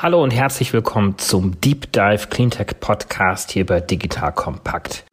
Hallo 0.00 0.22
und 0.22 0.30
herzlich 0.30 0.72
willkommen 0.72 1.18
zum 1.18 1.60
Deep 1.60 1.90
Dive 1.92 2.28
Cleantech 2.28 2.78
Podcast 2.78 3.50
hier 3.50 3.66
bei 3.66 3.80
Digital 3.80 4.32
Kompakt. 4.32 5.04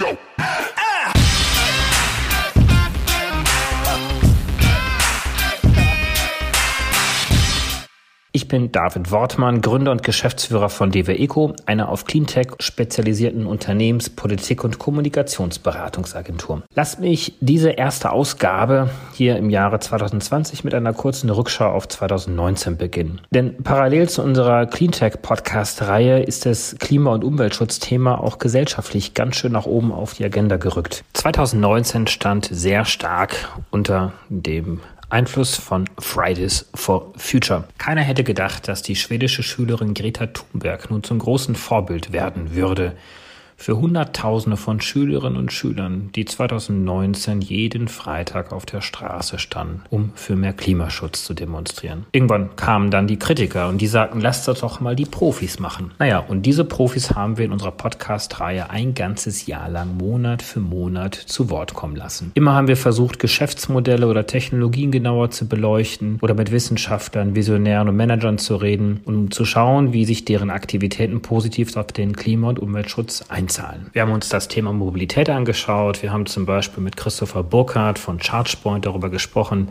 Ich 8.36 8.50
bin 8.50 8.70
David 8.70 9.12
Wortmann, 9.12 9.62
Gründer 9.62 9.94
und 9.94 10.04
Geschäftsführer 10.04 10.68
von 10.68 10.92
DWECO, 10.92 11.54
einer 11.66 11.88
auf 11.88 12.04
Cleantech 12.04 12.48
spezialisierten 12.60 13.46
Unternehmens-, 13.46 14.10
Politik- 14.10 14.66
und 14.66 14.78
Kommunikationsberatungsagentur. 14.78 16.64
Lasst 16.76 17.00
mich 17.00 17.38
diese 17.40 17.70
erste 17.70 18.12
Ausgabe 18.12 18.90
hier 19.14 19.38
im 19.38 19.50
Jahre 19.50 19.80
2020 19.80 20.66
mit 20.66 20.74
einer 20.74 20.92
kurzen 20.92 21.30
Rückschau 21.30 21.72
auf 21.72 21.88
2019 21.88 22.76
beginnen. 22.76 23.22
Denn 23.32 23.64
parallel 23.64 24.10
zu 24.10 24.22
unserer 24.22 24.66
Cleantech-Podcast-Reihe 24.66 26.22
ist 26.24 26.46
das 26.46 26.76
Klima- 26.78 27.14
und 27.14 27.24
Umweltschutzthema 27.24 28.16
auch 28.16 28.38
gesellschaftlich 28.38 29.14
ganz 29.14 29.38
schön 29.38 29.54
nach 29.54 29.66
oben 29.66 29.94
auf 29.94 30.14
die 30.14 30.26
Agenda 30.26 30.58
gerückt. 30.58 31.06
2019 31.14 32.08
stand 32.08 32.50
sehr 32.52 32.84
stark 32.84 33.48
unter 33.72 34.12
dem 34.28 34.82
Einfluss 35.16 35.56
von 35.56 35.86
Fridays 35.98 36.70
for 36.76 37.14
Future. 37.16 37.64
Keiner 37.78 38.02
hätte 38.02 38.26
gedacht, 38.26 38.68
dass 38.68 38.82
die 38.82 38.98
schwedische 38.98 39.44
Schülerin 39.44 39.94
Greta 39.94 40.26
Thunberg 40.26 40.92
nun 40.92 41.04
zum 41.04 41.20
großen 41.20 41.56
Vorbild 41.56 42.12
werden 42.12 42.54
würde 42.54 42.98
für 43.58 43.78
Hunderttausende 43.78 44.58
von 44.58 44.82
Schülerinnen 44.82 45.38
und 45.38 45.52
Schülern, 45.52 46.10
die 46.16 46.26
2019 46.26 47.42
jeden 47.42 47.88
Freitag 47.88 48.52
auf 48.52 48.66
der 48.66 48.82
Straße 48.82 49.40
standen, 49.40 49.82
um 49.90 50.12
für 50.16 50.36
mehr 50.36 50.54
Klimaschutz 50.54 51.24
zu 51.24 51.34
demonstrieren. 51.34 52.06
Irgendwann 52.12 52.56
kamen 52.56 52.92
dann 52.92 53.08
die 53.08 53.18
Kritiker 53.18 53.70
und 53.70 53.80
die 53.80 53.88
sagten, 53.88 54.20
lasst 54.20 54.48
das 54.48 54.60
doch 54.60 54.82
mal 54.82 54.96
die 54.96 55.06
Profis 55.06 55.60
machen. 55.60 55.92
Naja, 56.00 56.20
und 56.20 56.46
diese 56.46 56.66
Profis 56.66 57.12
haben 57.12 57.38
wir 57.38 57.46
in 57.46 57.52
unserer 57.52 57.72
Podcast-Reihe 57.72 58.70
ein 58.70 58.94
ganzes 58.94 59.46
Jahr 59.48 59.70
lang 59.70 59.98
Monat 59.98 60.42
für 60.42 60.60
Monat 60.60 61.16
zu 61.16 61.50
Wort 61.50 61.74
kommen 61.74 61.96
lassen. 61.96 62.32
Immer 62.36 62.54
haben 62.54 62.68
wir 62.68 62.78
versucht, 62.78 63.20
Geschäftsmodelle 63.20 64.08
oder 64.08 64.28
Technologien 64.28 64.92
genauer 64.92 65.32
zu 65.32 65.48
beleuchten 65.48 66.20
oder 66.22 66.34
mit 66.34 66.52
Wissenschaftlern, 66.52 67.36
Visionären 67.36 67.90
und 67.90 67.96
Managern 67.96 68.38
zu 68.38 68.58
reden, 68.58 69.00
um 69.06 69.32
zu 69.32 69.46
schauen, 69.46 69.94
wie 69.94 70.06
sich 70.06 70.26
deren 70.26 70.50
Aktivitäten 70.50 71.22
positiv 71.22 71.76
auf 71.78 71.88
den 71.88 72.16
Klima- 72.16 72.50
und 72.50 72.60
Umweltschutz 72.60 73.24
einstellen 73.30 73.45
einzahlen. 73.46 73.88
Wir 73.94 74.02
haben 74.02 74.12
uns 74.12 74.28
das 74.30 74.48
Thema 74.48 74.74
Mobilität 74.74 75.30
angeschaut. 75.30 76.02
Wir 76.02 76.12
haben 76.12 76.26
zum 76.26 76.48
Beispiel 76.48 76.84
mit 76.84 76.98
Christopher 76.98 77.44
Burkhardt 77.44 78.00
von 78.00 78.18
ChargePoint 78.18 78.86
darüber 78.86 79.10
gesprochen, 79.10 79.70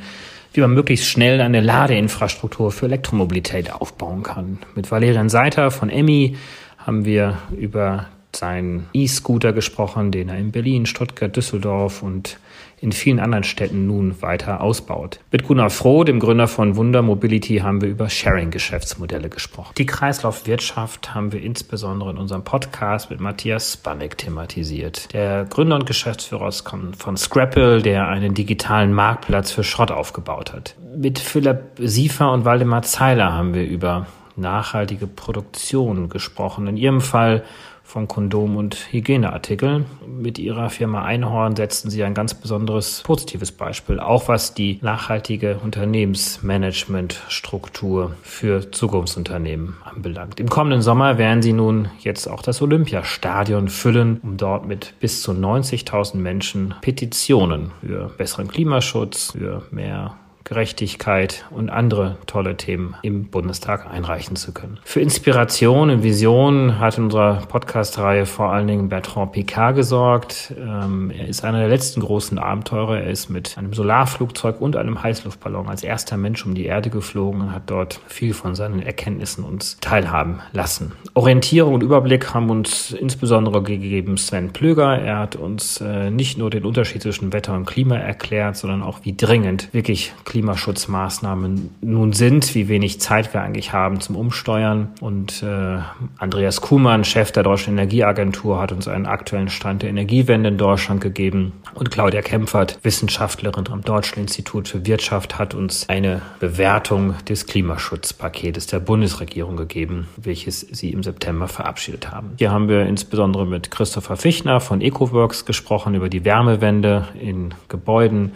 wie 0.53 0.61
man 0.61 0.73
möglichst 0.73 1.07
schnell 1.07 1.41
eine 1.41 1.61
Ladeinfrastruktur 1.61 2.71
für 2.71 2.87
Elektromobilität 2.87 3.73
aufbauen 3.73 4.23
kann. 4.23 4.59
Mit 4.77 4.93
Valerian 4.93 5.29
Seiter 5.29 5.73
von 5.73 5.91
Emmy 5.91 6.37
haben 6.79 7.05
wir 7.05 7.39
über 7.59 8.07
seinen 8.33 8.87
E-Scooter 8.93 9.53
gesprochen, 9.53 10.13
den 10.13 10.29
er 10.29 10.39
in 10.39 10.53
Berlin, 10.53 10.87
Stuttgart, 10.87 11.35
Düsseldorf 11.35 12.03
und 12.03 12.39
in 12.85 12.93
vielen 12.93 13.19
anderen 13.19 13.45
Städten 13.45 13.87
nun 13.87 14.21
weiter 14.21 14.61
ausbaut. 14.61 15.19
Mit 15.33 15.45
Gunnar 15.45 15.71
Froh, 15.71 16.05
dem 16.05 16.21
Gründer 16.21 16.47
von 16.47 16.77
Wunder 16.77 17.01
Mobility, 17.01 17.59
haben 17.59 17.81
wir 17.81 17.89
über 17.89 18.11
Sharing-Geschäftsmodelle 18.11 19.31
gesprochen. 19.31 19.73
Die 19.79 19.87
Kreislaufwirtschaft 19.87 21.15
haben 21.15 21.33
wir 21.33 21.41
insbesondere 21.41 22.11
in 22.11 22.19
unserem 22.19 22.45
Podcast 22.45 23.09
mit 23.09 23.21
Matthias 23.21 23.73
Spanek 23.73 24.19
thematisiert. 24.19 25.15
Der 25.15 25.47
Gründer 25.47 25.77
und 25.77 25.87
Geschäftsführer 25.87 26.53
von 26.53 27.17
Scrapple, 27.17 27.81
der 27.81 28.07
einen 28.09 28.35
digitalen 28.35 28.93
Marktplatz 28.93 29.51
für 29.51 29.65
Schrott 29.65 29.91
aufgebaut 29.91 30.53
hat. 30.53 30.77
Mit 30.95 31.19
Philipp 31.19 31.61
Siefer 31.79 32.33
und 32.33 32.45
Waldemar 32.45 32.83
Zeiler 32.83 33.33
haben 33.33 33.55
wir 33.55 33.65
über 33.65 34.07
nachhaltige 34.37 35.07
Produktion 35.07 36.11
gesprochen. 36.11 36.67
In 36.67 36.77
ihrem 36.77 37.01
Fall 37.01 37.45
von 37.85 38.09
Kondom- 38.09 38.57
und 38.57 38.75
Hygieneartikeln. 38.91 39.87
Mit 40.09 40.41
ihrer 40.41 40.71
Firma 40.71 41.05
Einhorn 41.05 41.55
setzen 41.55 41.91
sie 41.91 42.03
ein 42.03 42.15
ganz 42.15 42.35
besonderes 42.35 43.03
positives 43.05 43.53
Beispiel, 43.53 44.01
auch 44.01 44.27
was 44.27 44.55
die 44.55 44.81
nachhaltige 44.83 45.61
Unternehmensmanagementstruktur 45.63 48.17
für 48.23 48.73
Zukunftsunternehmen 48.73 49.77
anbelangt. 49.85 50.41
Im 50.41 50.49
kommenden 50.49 50.83
Sommer 50.83 51.19
werden 51.19 51.43
sie 51.43 51.53
nun 51.53 51.89
jetzt 52.01 52.27
auch 52.27 52.43
das 52.43 52.61
Olympiastadion 52.63 53.69
füllen, 53.69 54.19
um 54.23 54.39
dort 54.39 54.67
mit 54.67 54.95
bis 54.99 55.23
zu 55.23 55.31
90.000 55.33 56.17
Menschen 56.17 56.75
Petitionen 56.81 57.71
für 57.81 58.11
besseren 58.17 58.49
Klimaschutz, 58.49 59.33
für 59.33 59.63
mehr 59.71 60.17
Gerechtigkeit 60.45 61.47
und 61.51 61.71
andere 61.71 62.19
tolle 62.27 62.57
Themen 62.57 62.97
im 63.01 63.25
Bundestag 63.29 63.91
einreichen 63.91 64.37
zu 64.37 64.53
können. 64.53 64.79
Für 64.85 65.01
Inspiration 65.01 65.89
und 65.89 66.03
Vision 66.03 66.79
hat 66.79 66.99
in 66.99 67.05
unserer 67.05 67.37
Podcast-Reihe 67.49 68.27
vor 68.27 68.53
allen 68.53 68.67
Dingen 68.67 68.91
Bertrand 68.91 69.33
Picard 69.33 69.75
gesorgt. 69.75 70.53
Ähm, 70.59 71.11
er 71.11 71.29
ist 71.29 71.45
einer 71.45 71.61
der 71.61 71.69
letzten 71.69 72.03
großen 72.03 72.39
Abenteurer. 72.39 73.01
Er 73.01 73.11
ist 73.11 73.31
mit 73.31 73.57
einem 73.57 73.73
Solarflugzeug 73.73 74.61
und 74.61 74.77
einem 74.77 75.03
Heißluftballon 75.03 75.67
als 75.69 75.83
erster 75.83 76.19
Mensch 76.19 76.45
um 76.45 76.55
die 76.55 76.67
Erde 76.67 76.91
geflogen 76.91 77.41
und 77.41 77.53
hat 77.53 77.71
dort 77.71 78.01
viel 78.07 78.35
von 78.35 78.55
seinen 78.55 78.83
Erkenntnissen 78.83 79.45
uns 79.45 79.79
teilhaben 79.81 80.41
lassen. 80.53 80.93
Orientierung 81.15 81.73
und 81.73 81.83
Überblick 81.83 82.35
haben 82.35 82.51
uns 82.51 82.91
insbesondere 82.91 83.63
gegeben 83.63 84.19
Sven 84.19 84.53
Plöger. 84.53 84.99
Er 84.99 85.21
hat 85.21 85.37
uns 85.37 85.81
äh, 85.81 86.11
nicht 86.11 86.37
nur 86.37 86.51
den 86.51 86.67
Unterschied 86.67 87.01
zwischen 87.01 87.33
Wetter 87.33 87.55
und 87.55 87.65
Klima 87.65 87.97
erklärt, 87.97 88.59
sondern 88.59 88.83
auch 88.83 89.01
wie 89.05 89.17
dringend 89.17 89.73
wirklich 89.73 90.13
Klimaschutzmaßnahmen 90.35 91.77
nun 91.81 92.13
sind, 92.13 92.57
wie 92.57 92.67
wenig 92.67 93.01
Zeit 93.01 93.33
wir 93.33 93.43
eigentlich 93.43 93.73
haben 93.73 94.01
zum 94.01 94.17
Umsteuern. 94.17 94.89
Und 95.01 95.45
äh, 95.45 95.79
Andreas 96.19 96.61
Kuhmann, 96.61 97.05
Chef 97.05 97.31
der 97.31 97.45
Deutschen 97.45 97.75
Energieagentur, 97.75 98.61
hat 98.61 98.73
uns 98.73 98.89
einen 98.89 99.07
aktuellen 99.07 99.49
Stand 99.49 99.83
der 99.83 99.91
Energiewende 99.91 100.49
in 100.49 100.59
Deutschland 100.59 101.01
gegeben. 101.01 101.53
Und 101.75 101.93
Claudia 101.93 102.21
Kempfert, 102.21 102.81
Wissenschaftlerin 102.83 103.69
am 103.71 103.83
Deutschen 103.83 104.19
Institut 104.19 104.67
für 104.67 104.85
Wirtschaft, 104.85 105.39
hat 105.39 105.55
uns 105.55 105.89
eine 105.89 106.21
Bewertung 106.41 107.15
des 107.29 107.47
Klimaschutzpaketes 107.47 108.67
der 108.67 108.81
Bundesregierung 108.81 109.57
gegeben, 109.57 110.09
welches 110.17 110.63
sie 110.63 110.91
im 110.91 111.05
September 111.05 111.47
verabschiedet 111.47 112.11
haben. 112.11 112.33
Hier 112.39 112.51
haben 112.51 112.67
wir 112.69 112.87
insbesondere 112.87 113.47
mit 113.47 113.71
Christopher 113.71 114.17
Fichtner 114.17 114.59
von 114.59 114.81
EcoWorks 114.81 115.45
gesprochen 115.45 115.95
über 115.95 116.09
die 116.09 116.25
Wärmewende 116.25 117.07
in 117.21 117.55
Gebäuden. 117.69 118.33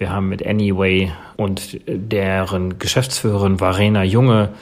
Wir 0.00 0.10
haben 0.10 0.30
mit 0.30 0.46
Anyway 0.46 1.12
und 1.36 1.78
deren 1.86 2.78
Geschäftsführerin 2.78 3.60
Varena 3.60 4.02
Junge 4.02 4.54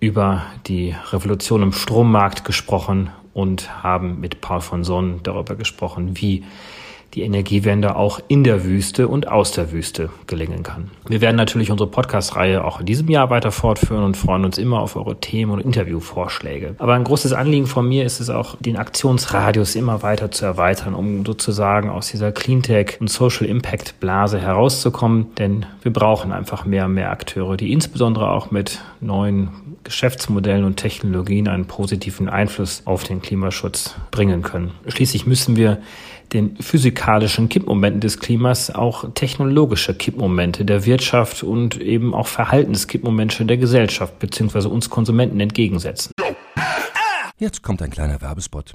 über 0.00 0.46
die 0.66 0.96
Revolution 1.12 1.62
im 1.62 1.72
Strommarkt 1.74 2.46
gesprochen 2.46 3.10
und 3.34 3.82
haben 3.82 4.18
mit 4.18 4.40
Paul 4.40 4.62
von 4.62 4.82
Sonn 4.82 5.20
darüber 5.24 5.56
gesprochen, 5.56 6.12
wie 6.14 6.44
die 7.14 7.22
Energiewende 7.22 7.96
auch 7.96 8.20
in 8.28 8.42
der 8.42 8.64
Wüste 8.64 9.06
und 9.06 9.28
aus 9.28 9.52
der 9.52 9.70
Wüste 9.70 10.08
gelingen 10.26 10.62
kann. 10.62 10.90
Wir 11.06 11.20
werden 11.20 11.36
natürlich 11.36 11.70
unsere 11.70 11.90
Podcast-Reihe 11.90 12.64
auch 12.64 12.80
in 12.80 12.86
diesem 12.86 13.08
Jahr 13.08 13.28
weiter 13.28 13.52
fortführen 13.52 14.02
und 14.02 14.16
freuen 14.16 14.46
uns 14.46 14.56
immer 14.56 14.80
auf 14.80 14.96
eure 14.96 15.20
Themen 15.20 15.52
und 15.52 15.60
Interviewvorschläge. 15.60 16.74
Aber 16.78 16.94
ein 16.94 17.04
großes 17.04 17.34
Anliegen 17.34 17.66
von 17.66 17.86
mir 17.86 18.04
ist 18.04 18.20
es 18.20 18.30
auch, 18.30 18.56
den 18.60 18.78
Aktionsradius 18.78 19.74
immer 19.74 20.02
weiter 20.02 20.30
zu 20.30 20.46
erweitern, 20.46 20.94
um 20.94 21.26
sozusagen 21.26 21.90
aus 21.90 22.08
dieser 22.08 22.32
Cleantech 22.32 22.98
und 23.00 23.10
Social 23.10 23.46
Impact 23.46 24.00
Blase 24.00 24.40
herauszukommen. 24.40 25.34
Denn 25.36 25.66
wir 25.82 25.92
brauchen 25.92 26.32
einfach 26.32 26.64
mehr 26.64 26.86
und 26.86 26.94
mehr 26.94 27.10
Akteure, 27.10 27.58
die 27.58 27.72
insbesondere 27.72 28.30
auch 28.30 28.50
mit 28.50 28.80
neuen 29.00 29.48
Geschäftsmodellen 29.84 30.64
und 30.64 30.76
Technologien 30.76 31.48
einen 31.48 31.66
positiven 31.66 32.28
Einfluss 32.28 32.82
auf 32.86 33.04
den 33.04 33.20
Klimaschutz 33.20 33.96
bringen 34.10 34.42
können. 34.42 34.70
Schließlich 34.86 35.26
müssen 35.26 35.56
wir 35.56 35.78
den 36.32 36.56
physikalischen 36.56 37.48
Kippmomenten 37.48 38.00
des 38.00 38.18
Klimas 38.18 38.70
auch 38.70 39.12
technologische 39.14 39.94
Kippmomente 39.94 40.64
der 40.64 40.86
Wirtschaft 40.86 41.42
und 41.42 41.80
eben 41.80 42.14
auch 42.14 42.26
Verhaltenskippmomente 42.26 43.44
der 43.44 43.56
Gesellschaft 43.56 44.18
bzw. 44.18 44.68
uns 44.68 44.90
Konsumenten 44.90 45.40
entgegensetzen. 45.40 46.12
Jetzt 47.38 47.62
kommt 47.62 47.82
ein 47.82 47.90
kleiner 47.90 48.20
Werbespot. 48.20 48.74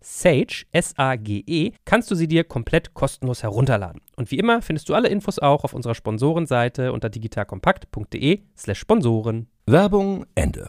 Sage, 0.00 0.64
S-A-G-E, 0.72 1.72
kannst 1.84 2.10
du 2.10 2.14
sie 2.14 2.28
dir 2.28 2.44
komplett 2.44 2.94
kostenlos 2.94 3.42
herunterladen. 3.42 4.00
Und 4.16 4.30
wie 4.30 4.38
immer 4.38 4.62
findest 4.62 4.88
du 4.88 4.94
alle 4.94 5.08
Infos 5.08 5.38
auch 5.38 5.64
auf 5.64 5.74
unserer 5.74 5.94
Sponsorenseite 5.94 6.92
unter 6.92 7.10
digitalkompakt.de 7.10 8.40
slash 8.56 8.78
Sponsoren. 8.78 9.46
Werbung 9.66 10.26
Ende. 10.34 10.68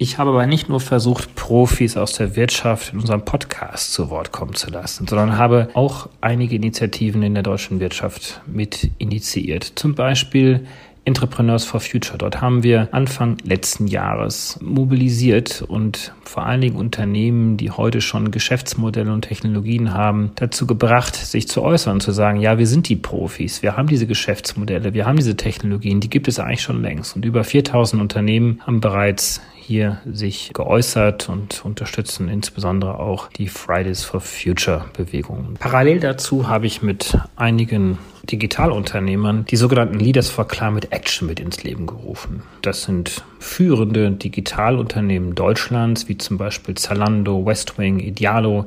Ich 0.00 0.16
habe 0.16 0.30
aber 0.30 0.46
nicht 0.46 0.68
nur 0.68 0.78
versucht, 0.78 1.34
Profis 1.34 1.96
aus 1.96 2.12
der 2.12 2.36
Wirtschaft 2.36 2.92
in 2.92 3.00
unserem 3.00 3.24
Podcast 3.24 3.92
zu 3.92 4.10
Wort 4.10 4.30
kommen 4.30 4.54
zu 4.54 4.70
lassen, 4.70 5.08
sondern 5.08 5.36
habe 5.36 5.70
auch 5.74 6.08
einige 6.20 6.54
Initiativen 6.54 7.24
in 7.24 7.34
der 7.34 7.42
deutschen 7.42 7.80
Wirtschaft 7.80 8.40
mit 8.46 8.92
initiiert. 8.98 9.72
Zum 9.74 9.96
Beispiel 9.96 10.68
Entrepreneurs 11.08 11.64
for 11.64 11.80
Future. 11.80 12.18
Dort 12.18 12.42
haben 12.42 12.62
wir 12.62 12.88
Anfang 12.92 13.38
letzten 13.42 13.86
Jahres 13.86 14.58
mobilisiert 14.60 15.64
und 15.66 16.12
vor 16.22 16.44
allen 16.44 16.60
Dingen 16.60 16.76
Unternehmen, 16.76 17.56
die 17.56 17.70
heute 17.70 18.02
schon 18.02 18.30
Geschäftsmodelle 18.30 19.10
und 19.10 19.22
Technologien 19.22 19.94
haben, 19.94 20.32
dazu 20.34 20.66
gebracht, 20.66 21.16
sich 21.16 21.48
zu 21.48 21.62
äußern, 21.62 22.00
zu 22.00 22.12
sagen, 22.12 22.40
ja, 22.40 22.58
wir 22.58 22.66
sind 22.66 22.90
die 22.90 22.96
Profis, 22.96 23.62
wir 23.62 23.76
haben 23.78 23.88
diese 23.88 24.06
Geschäftsmodelle, 24.06 24.92
wir 24.92 25.06
haben 25.06 25.16
diese 25.16 25.36
Technologien, 25.36 26.00
die 26.00 26.10
gibt 26.10 26.28
es 26.28 26.38
eigentlich 26.38 26.60
schon 26.60 26.82
längst. 26.82 27.16
Und 27.16 27.24
über 27.24 27.42
4000 27.42 28.02
Unternehmen 28.02 28.60
haben 28.66 28.80
bereits 28.80 29.40
hier 29.56 30.02
sich 30.10 30.52
geäußert 30.52 31.30
und 31.30 31.64
unterstützen 31.64 32.28
insbesondere 32.28 32.98
auch 32.98 33.28
die 33.28 33.48
Fridays 33.48 34.04
for 34.04 34.20
Future 34.20 34.84
Bewegung. 34.94 35.54
Parallel 35.58 36.00
dazu 36.00 36.48
habe 36.48 36.66
ich 36.66 36.82
mit 36.82 37.18
einigen 37.36 37.98
Digitalunternehmern 38.30 39.44
die 39.46 39.56
sogenannten 39.56 39.98
Leaders 39.98 40.28
for 40.28 40.46
Climate 40.46 40.92
Action 40.92 41.28
mit 41.28 41.40
ins 41.40 41.62
Leben 41.64 41.86
gerufen. 41.86 42.42
Das 42.62 42.82
sind 42.82 43.24
führende 43.38 44.10
Digitalunternehmen 44.10 45.34
Deutschlands, 45.34 46.08
wie 46.08 46.18
zum 46.18 46.38
Beispiel 46.38 46.74
Zalando, 46.74 47.44
Westwing, 47.44 48.00
Idealo, 48.00 48.66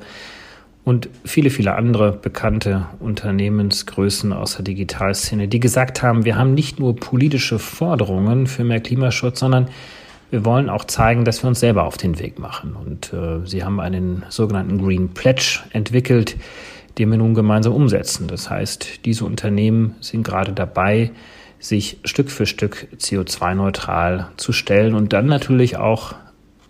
und 0.84 1.10
viele, 1.26 1.52
viele 1.52 1.76
andere 1.76 2.12
bekannte 2.12 2.88
Unternehmensgrößen 3.00 4.34
aus 4.34 4.56
der 4.56 4.64
Digitalszene, 4.64 5.48
die 5.48 5.60
gesagt 5.60 6.02
haben, 6.02 6.26
wir 6.26 6.38
haben 6.38 6.56
nicht 6.56 6.80
nur 6.80 6.96
politische 6.96 7.60
Forderungen 7.60 8.48
für 8.48 8.64
mehr 8.64 8.80
Klimaschutz, 8.80 9.40
sondern 9.40 9.68
wir 10.32 10.44
wollen 10.44 10.70
auch 10.70 10.86
zeigen, 10.86 11.24
dass 11.24 11.44
wir 11.44 11.50
uns 11.50 11.60
selber 11.60 11.84
auf 11.84 11.98
den 11.98 12.18
Weg 12.18 12.40
machen. 12.40 12.76
Und 12.76 13.14
äh, 13.14 13.46
sie 13.46 13.64
haben 13.64 13.80
einen 13.80 14.24
sogenannten 14.30 14.84
Green 14.84 15.10
Pledge 15.10 15.60
entwickelt, 15.72 16.36
den 16.98 17.10
wir 17.12 17.18
nun 17.18 17.34
gemeinsam 17.34 17.74
umsetzen. 17.74 18.28
Das 18.28 18.50
heißt, 18.50 19.06
diese 19.06 19.26
Unternehmen 19.26 19.96
sind 20.02 20.24
gerade 20.24 20.54
dabei, 20.54 21.12
sich 21.60 22.00
Stück 22.04 22.32
für 22.32 22.46
Stück 22.46 22.88
CO2-neutral 22.98 24.30
zu 24.38 24.52
stellen 24.52 24.96
und 24.96 25.14
dann 25.14 25.28
natürlich 25.28 25.78
auch 25.78 26.16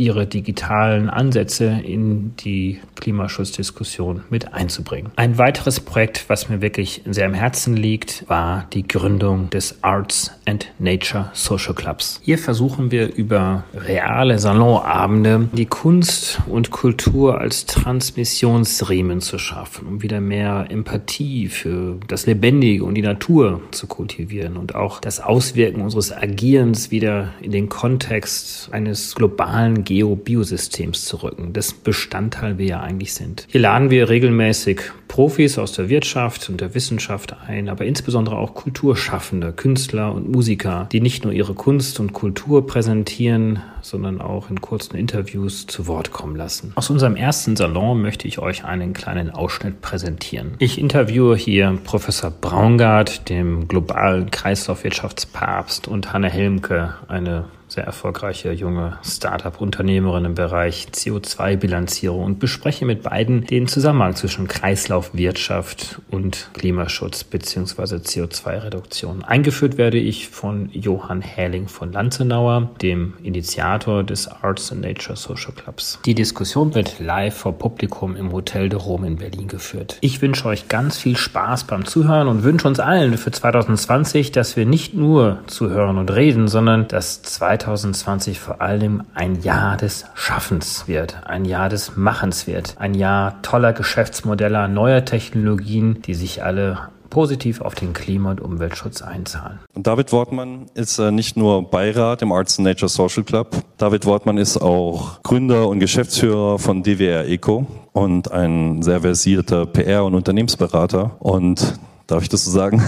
ihre 0.02 0.26
digitalen 0.26 1.10
Ansätze 1.10 1.80
in 1.84 2.36
die 2.38 2.80
Klimaschutzdiskussion 2.96 4.24
mit 4.30 4.54
einzubringen. 4.54 5.12
Ein 5.16 5.38
weiteres 5.38 5.80
Projekt, 5.80 6.26
was 6.28 6.50
mir 6.50 6.62
wirklich 6.62 7.04
sehr 7.06 7.28
am 7.28 7.36
Herzen 7.36 7.78
liegt, 7.78 8.28
war 8.28 8.66
die 8.74 8.88
Gründung 8.88 9.50
des 9.52 9.84
Arts 9.84 10.32
and 10.46 10.72
Nature 10.80 11.30
Social 11.34 11.76
Clubs. 11.76 12.20
Hier 12.24 12.40
versuchen 12.40 12.90
wir 12.90 13.14
über 13.16 13.64
reale 13.76 14.40
Salonabende 14.40 15.50
die 15.54 15.68
Kunst 15.68 16.40
und 16.48 16.72
Kultur 16.72 17.40
als 17.40 17.68
Transmissionsriemen 17.68 19.22
zu 19.22 19.38
schaffen, 19.38 19.88
um 19.88 20.02
wieder 20.02 20.20
mehr 20.20 20.66
Empathie 20.70 21.48
für 21.48 22.00
das 22.08 22.26
Lebendige 22.26 22.84
und 22.86 22.96
die 22.96 23.02
Natur 23.04 23.62
zu 23.70 23.86
kultivieren 23.86 24.58
und 24.58 24.74
auch 24.74 25.00
das 25.00 25.20
Auswirken 25.20 25.82
unseres 25.82 26.12
Agierens 26.12 26.90
wieder 26.90 27.34
in 27.42 27.52
den 27.52 27.70
Kontext 27.70 28.70
eines 28.72 29.14
globalen 29.14 29.84
Geo-Biosystems 29.92 31.04
zu 31.04 31.18
rücken, 31.18 31.52
das 31.52 31.74
Bestandteil 31.74 32.58
wir 32.58 32.66
ja 32.66 32.80
eigentlich 32.80 33.14
sind. 33.14 33.46
Hier 33.50 33.60
laden 33.60 33.90
wir 33.90 34.08
regelmäßig 34.08 34.82
Profis 35.10 35.58
aus 35.58 35.74
der 35.74 35.90
Wirtschaft 35.90 36.48
und 36.50 36.62
der 36.62 36.74
Wissenschaft 36.74 37.36
ein, 37.46 37.68
aber 37.68 37.84
insbesondere 37.84 38.38
auch 38.38 38.54
Kulturschaffende, 38.54 39.52
Künstler 39.52 40.14
und 40.14 40.32
Musiker, 40.32 40.88
die 40.94 41.02
nicht 41.02 41.26
nur 41.26 41.34
ihre 41.34 41.54
Kunst 41.54 42.00
und 42.00 42.14
Kultur 42.14 42.66
präsentieren, 42.66 43.60
sondern 43.82 44.22
auch 44.22 44.50
in 44.50 44.62
kurzen 44.62 44.96
Interviews 44.96 45.68
zu 45.68 45.88
Wort 45.88 46.14
kommen 46.14 46.38
lassen. 46.38 46.72
Aus 46.76 46.90
unserem 46.90 47.18
ersten 47.18 47.58
Salon 47.58 48.02
möchte 48.02 48.30
ich 48.30 48.40
euch 48.40 48.64
einen 48.64 48.94
kleinen 48.94 49.32
Ausschnitt 49.32 49.82
präsentieren. 49.82 50.54
Ich 50.60 50.80
interviewe 50.80 51.36
hier 51.36 51.78
Professor 51.84 52.32
Braungart, 52.32 53.28
dem 53.28 53.68
globalen 53.68 54.32
Kreislaufwirtschaftspapst, 54.32 55.90
und 55.90 56.14
Hanne 56.14 56.30
Helmke, 56.30 56.94
eine 57.10 57.46
sehr 57.72 57.86
erfolgreiche 57.86 58.52
junge 58.52 58.98
Startup-Unternehmerin 59.02 60.26
im 60.26 60.36
Bereich 60.36 60.88
CO2-Bilanzierung 60.92 62.26
und 62.26 62.40
bespreche 62.40 62.86
mit 62.86 63.02
beiden 63.02 63.46
den 63.46 63.70
Zusammenhang 63.70 64.14
zwischen 64.18 64.50
Kreislaufwirtschaft 64.50 66.02
und 66.12 66.50
Klimaschutz 66.54 67.24
bzw. 67.24 67.96
CO2-Reduktion. 67.96 69.24
Eingeführt 69.24 69.78
werde 69.78 70.00
ich 70.00 70.28
von 70.28 70.70
Johann 70.74 71.22
Häling 71.22 71.70
von 71.70 71.94
Lanzenauer, 71.94 72.72
dem 72.82 73.14
Initiator 73.24 74.04
des 74.04 74.28
Arts 74.28 74.74
and 74.74 74.82
Nature 74.82 75.16
Social 75.16 75.54
Clubs. 75.54 76.00
Die 76.06 76.16
Diskussion 76.16 76.76
wird 76.76 77.00
live 77.00 77.38
vor 77.38 77.58
Publikum 77.58 78.18
im 78.18 78.34
Hotel 78.34 78.68
de 78.68 78.80
Rome 78.80 79.08
in 79.08 79.16
Berlin 79.16 79.48
geführt. 79.48 79.98
Ich 80.02 80.22
wünsche 80.22 80.46
euch 80.50 80.68
ganz 80.68 80.98
viel 80.98 81.16
Spaß 81.16 81.64
beim 81.64 81.86
Zuhören 81.86 82.28
und 82.28 82.44
wünsche 82.44 82.68
uns 82.68 82.82
allen 82.82 83.18
für 83.18 83.32
2020, 83.32 84.34
dass 84.34 84.58
wir 84.58 84.66
nicht 84.66 84.94
nur 84.94 85.40
zuhören 85.48 85.98
und 85.98 86.12
reden, 86.12 86.50
sondern 86.50 86.90
dass 86.90 87.22
2020 87.22 87.61
2020 87.62 88.40
vor 88.40 88.62
allem 88.62 89.04
ein 89.14 89.42
Jahr 89.42 89.78
des 89.78 90.06
Schaffens 90.16 90.88
wird, 90.88 91.18
ein 91.26 91.46
Jahr 91.46 91.70
des 91.70 91.96
Machens 91.96 92.48
wird, 92.48 92.76
ein 92.80 92.96
Jahr 92.96 93.42
toller 93.44 93.74
Geschäftsmodelle, 93.74 94.68
neuer 94.68 95.06
Technologien, 95.06 96.02
die 96.02 96.16
sich 96.16 96.44
alle 96.44 96.90
positiv 97.12 97.62
auf 97.62 97.76
den 97.76 97.94
Klima- 97.94 98.32
und 98.32 98.42
Umweltschutz 98.42 99.02
einzahlen. 99.02 99.60
David 99.76 100.12
Wortmann 100.12 100.68
ist 100.74 100.98
äh, 100.98 101.12
nicht 101.12 101.38
nur 101.38 101.70
Beirat 101.70 102.22
im 102.22 102.32
Arts 102.32 102.58
Nature 102.58 102.90
Social 102.90 103.24
Club. 103.24 103.56
David 103.78 104.06
Wortmann 104.06 104.38
ist 104.38 104.58
auch 104.58 105.22
Gründer 105.22 105.68
und 105.68 105.80
Geschäftsführer 105.80 106.58
von 106.58 106.82
DWR 106.82 107.28
Eco 107.28 107.68
und 107.92 108.32
ein 108.32 108.82
sehr 108.82 109.02
versierter 109.02 109.64
PR- 109.64 110.06
und 110.06 110.16
Unternehmensberater. 110.16 111.18
Und 111.20 111.80
darf 112.08 112.24
ich 112.24 112.30
das 112.30 112.46
so 112.46 112.52
sagen? 112.52 112.82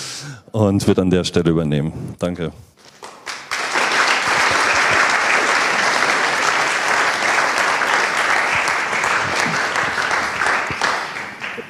und 0.52 0.86
wird 0.88 0.98
an 0.98 1.10
der 1.10 1.24
Stelle 1.24 1.50
übernehmen. 1.50 1.92
Danke. 2.18 2.52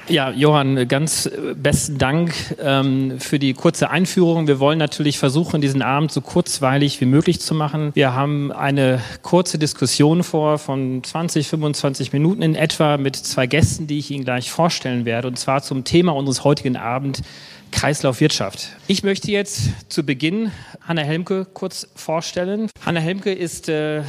Ja, 0.08 0.30
Johann, 0.30 0.86
ganz 0.86 1.28
besten 1.56 1.98
Dank 1.98 2.32
ähm, 2.62 3.18
für 3.18 3.40
die 3.40 3.54
kurze 3.54 3.90
Einführung. 3.90 4.46
Wir 4.46 4.60
wollen 4.60 4.78
natürlich 4.78 5.18
versuchen, 5.18 5.60
diesen 5.60 5.82
Abend 5.82 6.12
so 6.12 6.20
kurzweilig 6.20 7.00
wie 7.00 7.06
möglich 7.06 7.40
zu 7.40 7.56
machen. 7.56 7.90
Wir 7.94 8.14
haben 8.14 8.52
eine 8.52 9.00
kurze 9.22 9.58
Diskussion 9.58 10.22
vor 10.22 10.58
von 10.58 11.02
20, 11.02 11.48
25 11.48 12.12
Minuten 12.12 12.42
in 12.42 12.54
etwa 12.54 12.98
mit 12.98 13.16
zwei 13.16 13.48
Gästen, 13.48 13.88
die 13.88 13.98
ich 13.98 14.12
Ihnen 14.12 14.25
gleich 14.25 14.52
vorstellen 14.52 15.06
werde, 15.06 15.26
und 15.26 15.40
zwar 15.40 15.62
zum 15.62 15.82
Thema 15.82 16.14
unseres 16.14 16.44
heutigen 16.44 16.76
Abend 16.76 17.22
Kreislaufwirtschaft. 17.72 18.68
Ich 18.86 19.02
möchte 19.02 19.32
jetzt 19.32 19.70
zu 19.88 20.06
Beginn 20.06 20.52
Hanna 20.82 21.02
Helmke 21.02 21.46
kurz 21.52 21.88
vorstellen. 21.96 22.70
Hanna 22.84 23.00
Helmke 23.00 23.32
ist 23.32 23.68
äh, 23.68 24.02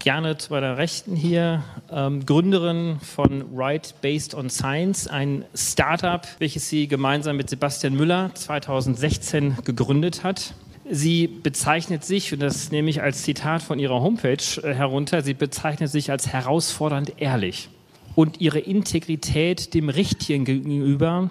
gerne 0.00 0.38
zu 0.38 0.52
meiner 0.52 0.76
Rechten 0.76 1.14
hier, 1.14 1.62
ähm, 1.92 2.26
Gründerin 2.26 2.98
von 3.00 3.44
Right 3.54 3.94
Based 4.00 4.34
on 4.34 4.50
Science, 4.50 5.06
ein 5.06 5.44
Startup, 5.54 6.26
welches 6.38 6.68
sie 6.68 6.88
gemeinsam 6.88 7.36
mit 7.36 7.50
Sebastian 7.50 7.94
Müller 7.94 8.30
2016 8.34 9.58
gegründet 9.64 10.24
hat. 10.24 10.54
Sie 10.90 11.28
bezeichnet 11.28 12.04
sich, 12.04 12.32
und 12.32 12.40
das 12.40 12.72
nehme 12.72 12.90
ich 12.90 13.02
als 13.02 13.22
Zitat 13.22 13.62
von 13.62 13.78
ihrer 13.78 14.00
Homepage 14.00 14.42
äh, 14.62 14.74
herunter, 14.74 15.22
sie 15.22 15.34
bezeichnet 15.34 15.90
sich 15.90 16.10
als 16.10 16.28
herausfordernd 16.28 17.14
ehrlich 17.18 17.68
und 18.16 18.40
ihre 18.40 18.58
Integrität 18.58 19.74
dem 19.74 19.88
Richtigen 19.88 20.44
gegenüber 20.44 21.30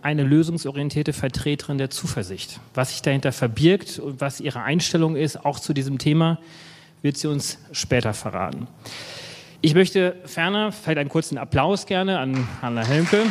eine 0.00 0.22
lösungsorientierte 0.22 1.12
Vertreterin 1.12 1.78
der 1.78 1.90
Zuversicht. 1.90 2.60
Was 2.74 2.90
sich 2.90 3.02
dahinter 3.02 3.32
verbirgt 3.32 3.98
und 3.98 4.20
was 4.20 4.40
ihre 4.40 4.62
Einstellung 4.62 5.16
ist, 5.16 5.44
auch 5.44 5.58
zu 5.58 5.72
diesem 5.72 5.98
Thema, 5.98 6.38
wird 7.04 7.18
sie 7.18 7.28
uns 7.28 7.58
später 7.70 8.14
verraten. 8.14 8.66
Ich 9.60 9.74
möchte 9.74 10.16
ferner 10.24 10.72
vielleicht 10.72 10.96
einen 10.96 11.10
kurzen 11.10 11.36
Applaus 11.36 11.84
gerne 11.84 12.18
an 12.18 12.48
Hanna 12.62 12.82
Helmke. 12.82 13.26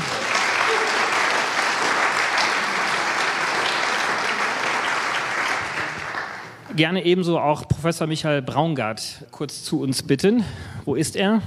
Gerne 6.75 7.03
ebenso 7.03 7.39
auch 7.39 7.67
Professor 7.67 8.05
Michael 8.05 8.43
Braungart 8.43 9.25
kurz 9.31 9.63
zu 9.63 9.81
uns 9.81 10.03
bitten. 10.03 10.43
Wo 10.85 10.93
ist 10.93 11.15
er? 11.15 11.41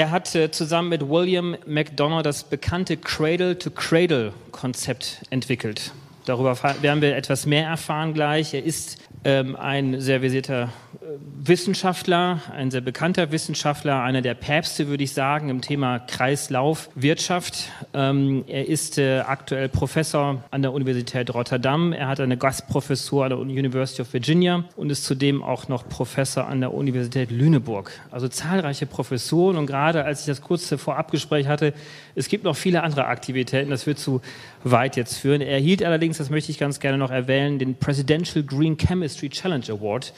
Er 0.00 0.10
hat 0.10 0.34
äh, 0.34 0.50
zusammen 0.50 0.88
mit 0.88 1.06
William 1.10 1.54
McDonough 1.66 2.22
das 2.22 2.44
bekannte 2.44 2.96
Cradle-to-Cradle-Konzept 2.96 5.26
entwickelt. 5.28 5.92
Darüber 6.24 6.56
werden 6.80 7.02
wir 7.02 7.14
etwas 7.14 7.44
mehr 7.44 7.66
erfahren 7.66 8.14
gleich. 8.14 8.54
Er 8.54 8.64
ist 8.64 8.96
ähm, 9.24 9.54
ein 9.56 10.00
sehr 10.00 10.20
versierter 10.20 10.72
äh, 10.94 11.06
Wissenschaftler, 11.42 12.40
ein 12.54 12.70
sehr 12.70 12.80
bekannter 12.80 13.32
Wissenschaftler, 13.32 14.02
einer 14.02 14.22
der 14.22 14.34
Päpste, 14.34 14.88
würde 14.88 15.04
ich 15.04 15.12
sagen, 15.12 15.50
im 15.50 15.60
Thema 15.60 15.98
Kreislaufwirtschaft. 15.98 17.70
Ähm, 17.92 18.44
er 18.46 18.66
ist 18.66 18.98
äh, 18.98 19.20
aktuell 19.20 19.68
Professor 19.68 20.42
an 20.50 20.62
der 20.62 20.72
Universität 20.72 21.34
Rotterdam. 21.34 21.92
Er 21.92 22.08
hat 22.08 22.20
eine 22.20 22.38
Gastprofessur 22.38 23.24
an 23.24 23.30
der 23.30 23.38
University 23.38 24.02
of 24.02 24.12
Virginia 24.12 24.64
und 24.76 24.90
ist 24.90 25.04
zudem 25.04 25.42
auch 25.42 25.68
noch 25.68 25.86
Professor 25.88 26.46
an 26.46 26.60
der 26.60 26.72
Universität 26.72 27.30
Lüneburg. 27.30 27.92
Also 28.10 28.28
zahlreiche 28.28 28.86
Professuren 28.86 29.56
und 29.58 29.66
gerade 29.66 30.04
als 30.04 30.20
ich 30.20 30.26
das 30.26 30.40
kurze 30.40 30.78
Vorabgespräch 30.78 31.46
hatte, 31.46 31.74
es 32.14 32.28
gibt 32.28 32.44
noch 32.44 32.56
viele 32.56 32.82
andere 32.82 33.06
Aktivitäten, 33.06 33.70
das 33.70 33.86
wird 33.86 33.98
zu 33.98 34.20
weit 34.64 34.96
jetzt 34.96 35.16
führen. 35.16 35.40
Er 35.40 35.52
erhielt 35.52 35.82
allerdings, 35.82 36.18
das 36.18 36.30
möchte 36.30 36.50
ich 36.50 36.58
ganz 36.58 36.80
gerne 36.80 36.98
noch 36.98 37.10
erwähnen, 37.10 37.58
den 37.58 37.76
Presidential 37.76 38.44
Green 38.44 38.76
Chemistry 39.10 39.28
Challenge 39.28 39.64
Award 39.70 40.12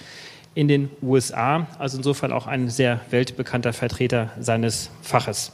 in 0.55 0.69
den 0.69 0.91
USA. 1.01 1.67
Also 1.79 1.97
insofern 1.97 2.33
auch 2.33 2.47
ein 2.47 2.69
sehr 2.69 3.01
weltbekannter 3.11 3.73
Vertreter 3.73 4.31
seines 4.39 4.91
Faches. 5.01 5.53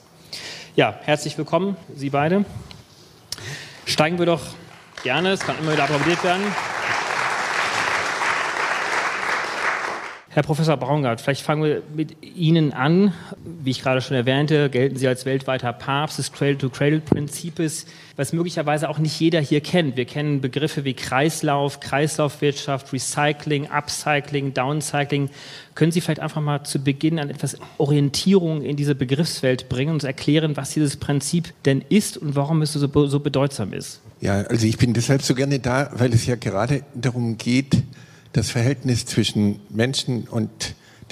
Ja, 0.74 0.98
herzlich 1.02 1.38
willkommen, 1.38 1.76
Sie 1.94 2.10
beide. 2.10 2.44
Steigen 3.86 4.18
wir 4.18 4.26
doch 4.26 4.42
gerne, 5.04 5.30
es 5.30 5.40
kann 5.40 5.56
immer 5.60 5.72
wieder 5.72 5.84
applaudiert 5.84 6.22
werden. 6.24 6.42
Herr 10.30 10.42
Professor 10.42 10.76
Braungart, 10.76 11.20
vielleicht 11.20 11.42
fangen 11.42 11.62
wir 11.62 11.82
mit 11.94 12.22
Ihnen 12.22 12.72
an. 12.72 13.12
Wie 13.44 13.70
ich 13.70 13.82
gerade 13.82 14.00
schon 14.00 14.16
erwähnte, 14.16 14.68
gelten 14.68 14.96
Sie 14.96 15.08
als 15.08 15.24
weltweiter 15.26 15.72
Papst 15.72 16.18
des 16.18 16.32
Cradle-to-Cradle-Prinzips, 16.32 17.86
was 18.18 18.32
möglicherweise 18.32 18.88
auch 18.88 18.98
nicht 18.98 19.18
jeder 19.20 19.40
hier 19.40 19.60
kennt. 19.60 19.96
Wir 19.96 20.04
kennen 20.04 20.40
Begriffe 20.40 20.84
wie 20.84 20.94
Kreislauf, 20.94 21.78
Kreislaufwirtschaft, 21.78 22.92
Recycling, 22.92 23.68
Upcycling, 23.70 24.52
Downcycling. 24.52 25.30
Können 25.76 25.92
Sie 25.92 26.00
vielleicht 26.00 26.18
einfach 26.18 26.40
mal 26.40 26.64
zu 26.64 26.80
Beginn 26.80 27.20
an 27.20 27.30
etwas 27.30 27.58
Orientierung 27.78 28.62
in 28.62 28.74
diese 28.74 28.96
Begriffswelt 28.96 29.68
bringen 29.68 29.90
und 29.90 29.98
uns 29.98 30.04
erklären, 30.04 30.56
was 30.56 30.70
dieses 30.70 30.96
Prinzip 30.96 31.54
denn 31.64 31.80
ist 31.88 32.18
und 32.18 32.34
warum 32.34 32.60
es 32.60 32.72
so, 32.72 33.06
so 33.06 33.20
bedeutsam 33.20 33.72
ist? 33.72 34.00
Ja, 34.20 34.42
also 34.42 34.66
ich 34.66 34.78
bin 34.78 34.94
deshalb 34.94 35.22
so 35.22 35.36
gerne 35.36 35.60
da, 35.60 35.92
weil 35.94 36.12
es 36.12 36.26
ja 36.26 36.34
gerade 36.34 36.82
darum 36.96 37.38
geht, 37.38 37.84
das 38.32 38.50
Verhältnis 38.50 39.06
zwischen 39.06 39.60
Menschen 39.70 40.24
und 40.24 40.50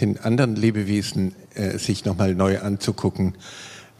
den 0.00 0.18
anderen 0.18 0.56
Lebewesen 0.56 1.36
äh, 1.54 1.78
sich 1.78 2.04
nochmal 2.04 2.34
neu 2.34 2.58
anzugucken. 2.58 3.34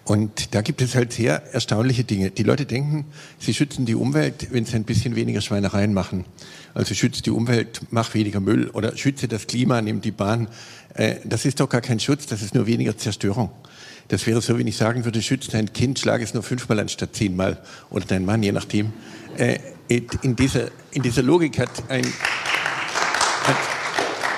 Und 0.07 0.55
da 0.55 0.63
gibt 0.63 0.81
es 0.83 0.95
halt 0.95 1.13
sehr 1.13 1.53
erstaunliche 1.53 2.05
Dinge. 2.05 2.31
Die 2.31 2.45
Leute 2.45 2.65
denken, 2.65 3.07
sie 3.41 3.53
schützen 3.53 3.87
die 3.87 3.97
Umwelt, 3.97 4.47
wenn 4.53 4.65
sie 4.65 4.77
ein 4.77 4.85
bisschen 4.85 5.17
weniger 5.17 5.41
Schweinereien 5.41 5.93
machen. 5.93 6.25
Also 6.75 6.95
schütze 6.95 7.25
die 7.25 7.31
Umwelt, 7.31 7.81
mach 7.91 8.15
weniger 8.15 8.39
Müll 8.39 8.71
oder 8.71 8.97
schütze 8.97 9.27
das 9.27 9.49
Klima, 9.49 9.83
nimm 9.83 10.01
die 10.01 10.13
Bahn. 10.13 10.47
Äh, 10.95 11.17
das 11.25 11.45
ist 11.45 11.59
doch 11.59 11.69
gar 11.69 11.81
kein 11.81 11.99
Schutz, 11.99 12.27
das 12.27 12.41
ist 12.41 12.55
nur 12.55 12.69
weniger 12.69 12.97
Zerstörung. 12.97 13.51
Das 14.07 14.29
wäre 14.29 14.41
so, 14.41 14.57
wenn 14.57 14.69
ich 14.69 14.77
sagen 14.77 15.05
würde, 15.05 15.21
schütze 15.21 15.51
dein 15.51 15.73
Kind, 15.73 15.99
schlage 15.99 16.23
es 16.23 16.35
nur 16.35 16.45
fünfmal 16.45 16.79
anstatt 16.79 17.17
zehnmal 17.17 17.61
oder 17.91 18.05
dein 18.05 18.25
Mann, 18.25 18.45
je 18.45 18.53
nachdem. 18.53 18.93
Äh, 19.37 19.59
in 19.89 20.37
dieser, 20.37 20.69
in 20.93 21.03
dieser 21.03 21.23
Logik 21.23 21.59
hat 21.59 21.71
ein 21.89 22.07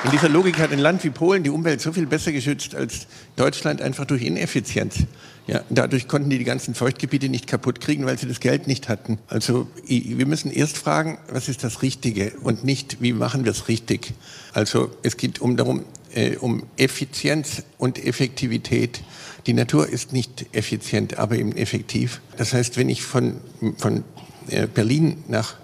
in 0.05 0.11
dieser 0.13 0.29
Logik 0.29 0.59
hat 0.59 0.73
ein 0.73 0.79
Land 0.79 1.03
wie 1.05 1.11
Polen 1.11 1.43
die 1.43 1.51
Umwelt 1.51 1.81
so 1.81 1.93
viel 1.93 2.07
besser 2.07 2.33
geschützt 2.33 2.75
als 2.75 3.07
Deutschland 3.37 3.83
einfach 3.83 4.05
durch 4.05 4.23
Ineffizienz. 4.23 5.07
Ja, 5.49 5.63
dadurch 5.71 6.09
konnten 6.09 6.29
die 6.29 6.39
die 6.39 6.45
ganzen 6.45 6.75
Feuchtgebiete 6.75 7.29
nicht 7.29 7.47
kaputt 7.47 7.81
kriegen, 7.81 8.05
weil 8.05 8.19
sie 8.19 8.29
das 8.29 8.39
Geld 8.39 8.67
nicht 8.67 8.89
hatten. 8.89 9.19
Also 9.29 9.67
wir 9.87 10.27
müssen 10.27 10.53
erst 10.53 10.77
fragen, 10.77 11.19
was 11.33 11.49
ist 11.49 11.65
das 11.65 11.83
Richtige 11.83 12.33
und 12.43 12.65
nicht, 12.65 13.01
wie 13.01 13.13
machen 13.13 13.45
wir 13.45 13.53
es 13.53 13.69
richtig. 13.69 14.13
Also 14.53 14.91
es 15.03 15.17
geht 15.17 15.41
um 15.41 15.57
darum, 15.57 15.85
äh, 16.15 16.37
um 16.37 16.65
Effizienz 16.77 17.63
und 17.79 18.05
Effektivität. 18.05 19.03
Die 19.47 19.55
Natur 19.55 19.89
ist 19.89 20.13
nicht 20.13 20.47
effizient, 20.53 21.19
aber 21.19 21.37
eben 21.37 21.53
effektiv. 21.53 22.21
Das 22.37 22.53
heißt, 22.53 22.77
wenn 22.77 22.91
ich 22.91 23.03
von, 23.03 23.39
von 23.79 24.05
äh, 24.49 24.67
Berlin 24.67 25.25
nach 25.29 25.55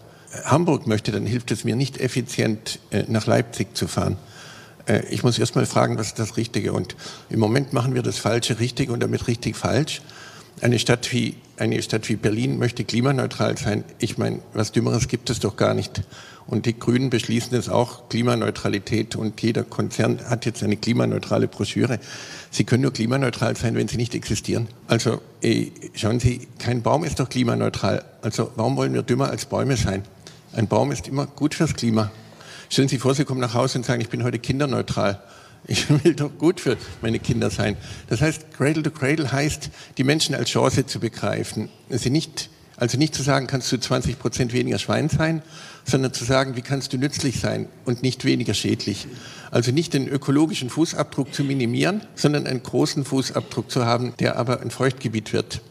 Hamburg 0.44 0.86
möchte, 0.86 1.12
dann 1.12 1.26
hilft 1.26 1.50
es 1.50 1.64
mir 1.64 1.76
nicht 1.76 1.98
effizient, 1.98 2.80
äh, 2.90 3.04
nach 3.08 3.26
Leipzig 3.26 3.76
zu 3.76 3.86
fahren. 3.86 4.16
Äh, 4.86 5.04
ich 5.10 5.22
muss 5.22 5.38
erst 5.38 5.56
mal 5.56 5.66
fragen, 5.66 5.98
was 5.98 6.08
ist 6.08 6.18
das 6.18 6.36
Richtige? 6.36 6.72
Und 6.72 6.96
im 7.30 7.40
Moment 7.40 7.72
machen 7.72 7.94
wir 7.94 8.02
das 8.02 8.18
Falsche 8.18 8.60
richtig 8.60 8.90
und 8.90 9.02
damit 9.02 9.26
richtig 9.28 9.56
falsch. 9.56 10.02
Eine 10.60 10.78
Stadt 10.78 11.12
wie, 11.12 11.34
eine 11.56 11.82
Stadt 11.82 12.08
wie 12.08 12.16
Berlin 12.16 12.58
möchte 12.58 12.84
klimaneutral 12.84 13.58
sein. 13.58 13.84
Ich 13.98 14.18
meine, 14.18 14.40
was 14.52 14.72
Dümmeres 14.72 15.08
gibt 15.08 15.28
es 15.30 15.40
doch 15.40 15.56
gar 15.56 15.74
nicht. 15.74 16.02
Und 16.46 16.66
die 16.66 16.78
Grünen 16.78 17.10
beschließen 17.10 17.56
es 17.56 17.68
auch, 17.68 18.08
Klimaneutralität. 18.08 19.16
Und 19.16 19.40
jeder 19.40 19.64
Konzern 19.64 20.20
hat 20.28 20.46
jetzt 20.46 20.62
eine 20.62 20.76
klimaneutrale 20.76 21.48
Broschüre. 21.48 21.98
Sie 22.50 22.64
können 22.64 22.82
nur 22.82 22.92
klimaneutral 22.92 23.56
sein, 23.56 23.74
wenn 23.74 23.88
sie 23.88 23.96
nicht 23.96 24.14
existieren. 24.14 24.68
Also 24.86 25.20
äh, 25.42 25.70
schauen 25.94 26.20
Sie, 26.20 26.46
kein 26.58 26.82
Baum 26.82 27.04
ist 27.04 27.18
doch 27.18 27.28
klimaneutral. 27.28 28.04
Also 28.22 28.50
warum 28.56 28.76
wollen 28.76 28.94
wir 28.94 29.02
dümmer 29.02 29.30
als 29.30 29.46
Bäume 29.46 29.76
sein? 29.76 30.02
Ein 30.56 30.68
Baum 30.68 30.92
ist 30.92 31.08
immer 31.08 31.26
gut 31.26 31.54
fürs 31.54 31.74
Klima. 31.74 32.12
Stellen 32.68 32.86
Sie 32.86 32.98
vor, 32.98 33.14
Sie 33.14 33.24
kommen 33.24 33.40
nach 33.40 33.54
Hause 33.54 33.78
und 33.78 33.84
sagen, 33.84 34.00
ich 34.00 34.08
bin 34.08 34.22
heute 34.22 34.38
kinderneutral. 34.38 35.20
Ich 35.66 35.88
will 36.04 36.14
doch 36.14 36.30
gut 36.38 36.60
für 36.60 36.76
meine 37.02 37.18
Kinder 37.18 37.50
sein. 37.50 37.76
Das 38.08 38.20
heißt, 38.20 38.52
Cradle 38.52 38.84
to 38.84 38.90
Cradle 38.92 39.32
heißt, 39.32 39.70
die 39.98 40.04
Menschen 40.04 40.34
als 40.34 40.50
Chance 40.50 40.86
zu 40.86 41.00
begreifen. 41.00 41.70
Sie 41.88 42.10
nicht, 42.10 42.50
also 42.76 42.96
nicht 42.98 43.16
zu 43.16 43.24
sagen, 43.24 43.48
kannst 43.48 43.72
du 43.72 43.78
20 43.78 44.16
Prozent 44.20 44.52
weniger 44.52 44.78
Schwein 44.78 45.08
sein, 45.08 45.42
sondern 45.84 46.12
zu 46.12 46.24
sagen, 46.24 46.54
wie 46.54 46.62
kannst 46.62 46.92
du 46.92 46.98
nützlich 46.98 47.40
sein 47.40 47.68
und 47.84 48.04
nicht 48.04 48.24
weniger 48.24 48.54
schädlich. 48.54 49.08
Also 49.50 49.72
nicht 49.72 49.92
den 49.92 50.06
ökologischen 50.06 50.70
Fußabdruck 50.70 51.34
zu 51.34 51.42
minimieren, 51.42 52.02
sondern 52.14 52.46
einen 52.46 52.62
großen 52.62 53.04
Fußabdruck 53.04 53.72
zu 53.72 53.86
haben, 53.86 54.14
der 54.20 54.36
aber 54.36 54.60
ein 54.60 54.70
Feuchtgebiet 54.70 55.32
wird. 55.32 55.62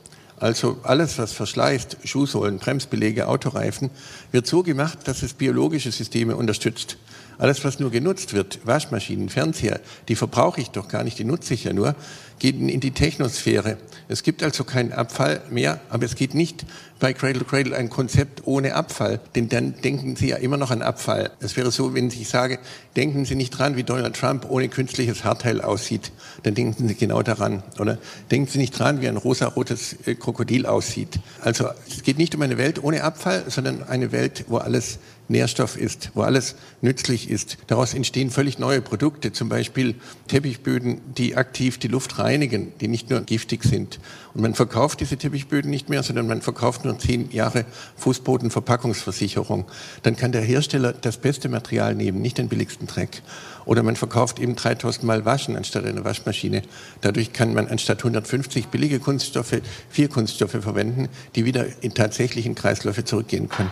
Also 0.44 0.78
alles, 0.84 1.18
was 1.20 1.32
verschleißt, 1.32 2.00
Schuhsohlen, 2.04 2.58
Bremsbelege, 2.60 3.30
Autoreifen, 3.30 3.90
wird 4.34 4.46
so 4.46 4.62
gemacht, 4.62 5.00
dass 5.06 5.24
es 5.24 5.34
biologische 5.34 5.90
Systeme 5.90 6.36
unterstützt. 6.36 6.98
Alles, 7.38 7.64
was 7.64 7.80
nur 7.80 7.92
genutzt 7.92 8.34
wird, 8.34 8.60
Waschmaschinen, 8.66 9.30
Fernseher, 9.30 9.80
die 10.10 10.18
verbrauche 10.18 10.60
ich 10.60 10.70
doch 10.72 10.90
gar 10.90 11.06
nicht, 11.06 11.18
die 11.18 11.24
nutze 11.24 11.54
ich 11.54 11.64
ja 11.64 11.72
nur, 11.72 11.96
geht 12.40 12.56
in 12.56 12.80
die 12.80 12.92
Technosphäre. 12.92 13.78
Es 14.08 14.24
gibt 14.24 14.44
also 14.44 14.64
keinen 14.64 14.92
Abfall 14.92 15.42
mehr, 15.50 15.80
aber 15.90 16.06
es 16.06 16.16
geht 16.16 16.34
nicht 16.34 16.66
bei 17.00 17.14
Cradle 17.14 17.44
Cradle 17.44 17.76
ein 17.76 17.90
Konzept 17.90 18.44
ohne 18.46 18.76
Abfall, 18.76 19.20
denn 19.36 19.50
dann 19.50 19.74
denken 19.82 20.16
Sie 20.16 20.30
ja 20.30 20.38
immer 20.38 20.56
noch 20.56 20.72
an 20.72 20.82
Abfall. 20.82 21.32
Es 21.42 21.58
wäre 21.58 21.72
so, 21.72 21.94
wenn 21.94 22.08
ich 22.08 22.30
sage, 22.30 22.60
denken 22.96 23.26
Sie 23.26 23.36
nicht 23.36 23.50
dran, 23.50 23.76
wie 23.76 23.84
Donald 23.84 24.16
Trump 24.16 24.50
ohne 24.50 24.70
künstliches 24.70 25.24
Haarteil 25.24 25.60
aussieht, 25.62 26.12
dann 26.44 26.56
denken 26.56 26.88
Sie 26.88 26.96
genau 26.96 27.22
daran. 27.22 27.62
Oder 27.80 27.98
denken 28.32 28.50
Sie 28.50 28.58
nicht 28.58 28.78
dran, 28.78 29.02
wie 29.02 29.10
ein 29.10 29.18
rosarotes 29.18 29.98
äh, 30.06 30.16
Krokodil 30.16 30.66
aussieht. 30.66 31.20
Also 31.42 31.68
es 31.90 32.04
geht 32.04 32.18
nicht 32.18 32.36
um 32.36 32.42
eine 32.42 32.58
Welt 32.58 32.82
ohne 32.82 33.04
Abfall, 33.04 33.44
sondern 33.48 33.84
eine 33.84 34.12
Welt, 34.14 34.46
wo 34.48 34.58
alles 34.58 35.00
Nährstoff 35.34 35.76
ist, 35.76 36.12
wo 36.14 36.22
alles 36.22 36.56
nützlich 36.82 37.30
ist. 37.30 37.58
Daraus 37.68 37.94
entstehen 37.94 38.30
völlig 38.30 38.58
neue 38.58 38.82
Produkte, 38.82 39.34
zum 39.34 39.50
Beispiel 39.50 39.96
Teppichböden, 40.28 41.02
die 41.18 41.36
aktiv 41.36 41.78
die 41.78 41.90
Luft 41.90 42.18
reinigen, 42.20 42.72
die 42.80 42.88
nicht 42.88 43.10
nur 43.10 43.20
giftig 43.22 43.66
sind. 43.66 44.00
Und 44.34 44.42
man 44.42 44.56
verkauft 44.56 45.02
diese 45.02 45.18
Teppichböden 45.18 45.70
nicht 45.70 45.90
mehr, 45.90 46.02
sondern 46.02 46.28
man 46.28 46.42
verkauft 46.42 46.86
nur 46.86 46.98
zehn 46.98 47.30
Jahre 47.32 47.66
Fußbodenverpackungsversicherung. 47.98 49.66
Dann 50.04 50.16
kann 50.16 50.32
der 50.32 50.42
Hersteller 50.42 50.94
das 50.94 51.18
beste 51.18 51.50
Material 51.50 51.94
nehmen, 51.96 52.22
nicht 52.22 52.38
den 52.38 52.48
billigsten 52.48 52.88
Dreck. 52.88 53.22
Oder 53.66 53.84
man 53.84 53.96
verkauft 53.96 54.40
eben 54.40 54.56
3000 54.56 55.04
Mal 55.04 55.26
Waschen 55.26 55.56
anstatt 55.56 55.86
einer 55.86 56.04
Waschmaschine. 56.04 56.64
Dadurch 57.02 57.34
kann 57.34 57.54
man 57.54 57.68
anstatt 57.68 58.00
150 58.00 58.68
billige 58.68 59.00
Kunststoffe 59.00 59.62
vier 59.90 60.10
Kunststoffe 60.10 60.52
verwenden, 60.52 61.10
die 61.36 61.46
wieder 61.46 61.66
in 61.82 61.94
tatsächlichen 61.94 62.56
Kreisläufe 62.56 63.04
zurückgehen 63.04 63.50
können. 63.50 63.72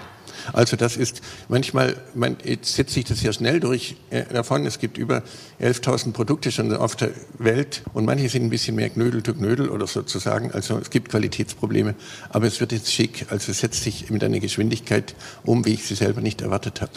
Also 0.54 0.78
das 0.78 0.98
ist 0.98 1.22
manchmal, 1.50 1.96
man 2.14 2.38
jetzt 2.44 2.76
setzt 2.76 2.94
sich 2.94 3.06
das 3.06 3.20
sehr 3.20 3.34
schnell 3.34 3.60
durch 3.60 3.96
äh, 4.10 4.24
davon. 4.26 4.66
Es 4.66 4.80
gibt 4.80 4.98
über 4.98 5.24
11.000 5.62 6.14
Produkte 6.14 6.52
schon 6.52 6.76
auf 6.76 6.96
der 6.96 7.12
Welt 7.38 7.84
und 7.94 8.06
manche 8.06 8.30
sind 8.30 8.44
ein 8.44 8.50
bisschen 8.50 8.76
mehr 8.76 8.90
Knödel 8.90 9.24
zu 9.24 9.34
Knödel 9.34 9.70
oder 9.70 9.88
sozusagen. 9.88 10.52
Also 10.52 10.78
es 10.78 10.90
gibt 10.90 11.10
Qualitätsprobleme, 11.10 11.96
aber 12.30 12.48
es 12.48 12.60
wird 12.60 12.72
jetzt 12.72 12.92
schick. 12.92 13.26
Also 13.30 13.52
es 13.52 13.60
setzt 13.60 13.84
sich 13.84 14.10
mit 14.10 14.24
einer 14.24 14.40
Geschwindigkeit 14.40 15.16
um, 15.44 15.66
wie 15.66 15.74
ich 15.74 15.86
sie 15.86 15.96
selber 15.96 16.22
nicht 16.22 16.42
erwartet 16.42 16.82
habe. 16.82 16.92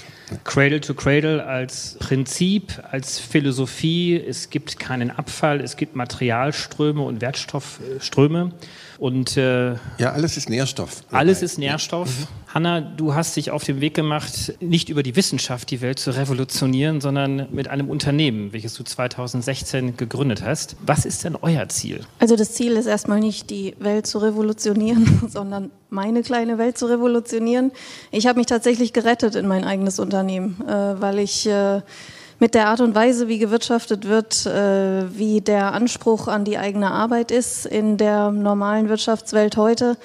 Cradle 0.45 0.81
to 0.81 0.95
Cradle 0.95 1.45
als 1.45 1.97
Prinzip, 2.01 2.83
als 2.91 3.19
Philosophie. 3.19 4.17
Es 4.17 4.51
gibt 4.51 4.79
keinen 4.79 5.11
Abfall, 5.11 5.61
es 5.61 5.77
gibt 5.77 5.97
Materialströme 5.97 7.03
und 7.03 7.21
Wertstoffströme. 7.21 8.53
Und 8.99 9.37
äh, 9.37 9.73
ja, 9.99 10.13
alles 10.13 10.37
ist 10.37 10.49
Nährstoff. 10.49 11.03
Alles 11.11 11.43
ist 11.43 11.59
Nährstoff. 11.59 12.09
Mhm. 12.09 12.27
Hanna, 12.55 12.81
du 12.81 13.17
hast 13.17 13.35
dich 13.35 13.51
auf 13.51 13.65
den 13.65 13.81
Weg 13.81 13.95
gemacht, 13.95 14.55
nicht 14.61 14.89
über 14.89 15.03
die 15.03 15.17
Wissenschaft 15.17 15.73
die 15.73 15.81
Welt 15.81 15.99
zu 15.99 16.13
revolutionieren, 16.13 17.01
sondern 17.01 17.49
mit 17.51 17.67
einem 17.67 17.91
Unternehmen, 17.91 18.53
welches 18.53 18.75
du 18.75 18.85
2016 18.85 19.97
gegründet 19.97 20.45
hast. 20.45 20.77
Was 20.87 21.05
ist 21.05 21.25
denn 21.25 21.35
euer 21.43 21.69
Ziel? 21.69 22.03
Also 22.21 22.37
das 22.37 22.53
Ziel 22.53 22.75
ist 22.75 22.87
erstmal 22.87 23.19
nicht 23.19 23.51
die 23.51 23.75
Welt 23.81 24.07
zu 24.07 24.19
revolutionieren, 24.19 25.23
sondern 25.29 25.73
meine 25.91 26.23
kleine 26.23 26.57
Welt 26.57 26.79
zu 26.79 26.87
revolutionieren. 26.87 27.73
Ich 28.13 28.29
habe 28.29 28.39
mich 28.39 28.47
tatsächlich 28.47 28.93
gerettet 28.93 29.35
in 29.35 29.49
mein 29.49 29.65
eigenes 29.65 29.99
Unternehmen, 29.99 30.63
äh, 30.65 31.01
weil 31.01 31.19
ich 31.19 31.49
äh, 31.49 31.81
mit 32.39 32.55
der 32.55 32.69
Art 32.69 32.81
und 32.81 32.95
Weise, 32.95 33.27
wie 33.27 33.39
gewirtschaftet 33.39 34.07
wird, 34.07 34.47
äh, 34.47 35.19
wie 35.19 35.41
der 35.41 35.73
Anspruch 35.73 36.29
an 36.29 36.45
die 36.45 36.59
eigene 36.59 36.93
Arbeit 36.93 37.33
ist 37.33 37.67
in 37.67 37.97
der 37.97 38.31
normalen 38.31 38.89
Wirtschaftswelt 38.89 39.57
heute, 39.57 39.97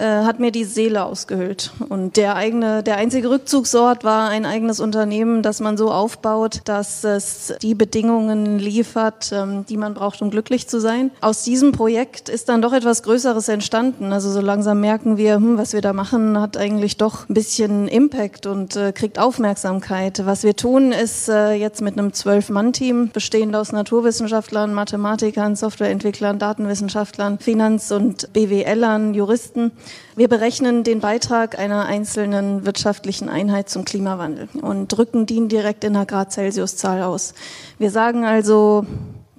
hat 0.00 0.40
mir 0.40 0.50
die 0.50 0.64
Seele 0.64 1.04
ausgehöhlt. 1.04 1.72
Und 1.88 2.16
der 2.16 2.36
eigene, 2.36 2.82
der 2.82 2.96
einzige 2.96 3.30
Rückzugsort 3.30 4.04
war 4.04 4.28
ein 4.28 4.44
eigenes 4.44 4.80
Unternehmen, 4.80 5.42
das 5.42 5.60
man 5.60 5.76
so 5.76 5.90
aufbaut, 5.90 6.60
dass 6.64 7.04
es 7.04 7.54
die 7.62 7.74
Bedingungen 7.74 8.58
liefert, 8.58 9.30
ähm, 9.32 9.64
die 9.68 9.76
man 9.76 9.94
braucht, 9.94 10.22
um 10.22 10.30
glücklich 10.30 10.68
zu 10.68 10.80
sein. 10.80 11.10
Aus 11.20 11.42
diesem 11.42 11.72
Projekt 11.72 12.28
ist 12.28 12.48
dann 12.48 12.62
doch 12.62 12.72
etwas 12.72 13.02
Größeres 13.02 13.48
entstanden. 13.48 14.12
Also 14.12 14.30
so 14.30 14.40
langsam 14.40 14.80
merken 14.80 15.16
wir, 15.16 15.36
hm, 15.36 15.58
was 15.58 15.72
wir 15.72 15.80
da 15.80 15.92
machen, 15.92 16.40
hat 16.40 16.56
eigentlich 16.56 16.96
doch 16.96 17.28
ein 17.28 17.34
bisschen 17.34 17.88
Impact 17.88 18.46
und 18.46 18.76
äh, 18.76 18.92
kriegt 18.92 19.18
Aufmerksamkeit. 19.18 20.24
Was 20.26 20.42
wir 20.42 20.56
tun, 20.56 20.92
ist 20.92 21.28
äh, 21.28 21.52
jetzt 21.52 21.82
mit 21.82 21.98
einem 21.98 22.12
Zwölf-Mann-Team, 22.12 23.10
bestehend 23.12 23.54
aus 23.56 23.72
Naturwissenschaftlern, 23.72 24.74
Mathematikern, 24.74 25.56
Softwareentwicklern, 25.56 26.38
Datenwissenschaftlern, 26.38 27.38
Finanz- 27.38 27.92
und 27.92 28.32
BWLern, 28.32 29.14
Juristen, 29.14 29.72
wir 30.16 30.28
berechnen 30.28 30.84
den 30.84 31.00
Beitrag 31.00 31.58
einer 31.58 31.86
einzelnen 31.86 32.64
wirtschaftlichen 32.64 33.28
Einheit 33.28 33.68
zum 33.68 33.84
Klimawandel 33.84 34.48
und 34.60 34.88
drücken 34.88 35.26
den 35.26 35.48
direkt 35.48 35.84
in 35.84 35.96
einer 35.96 36.06
Grad-Celsius-Zahl 36.06 37.02
aus. 37.02 37.34
Wir 37.78 37.90
sagen 37.90 38.24
also, 38.24 38.86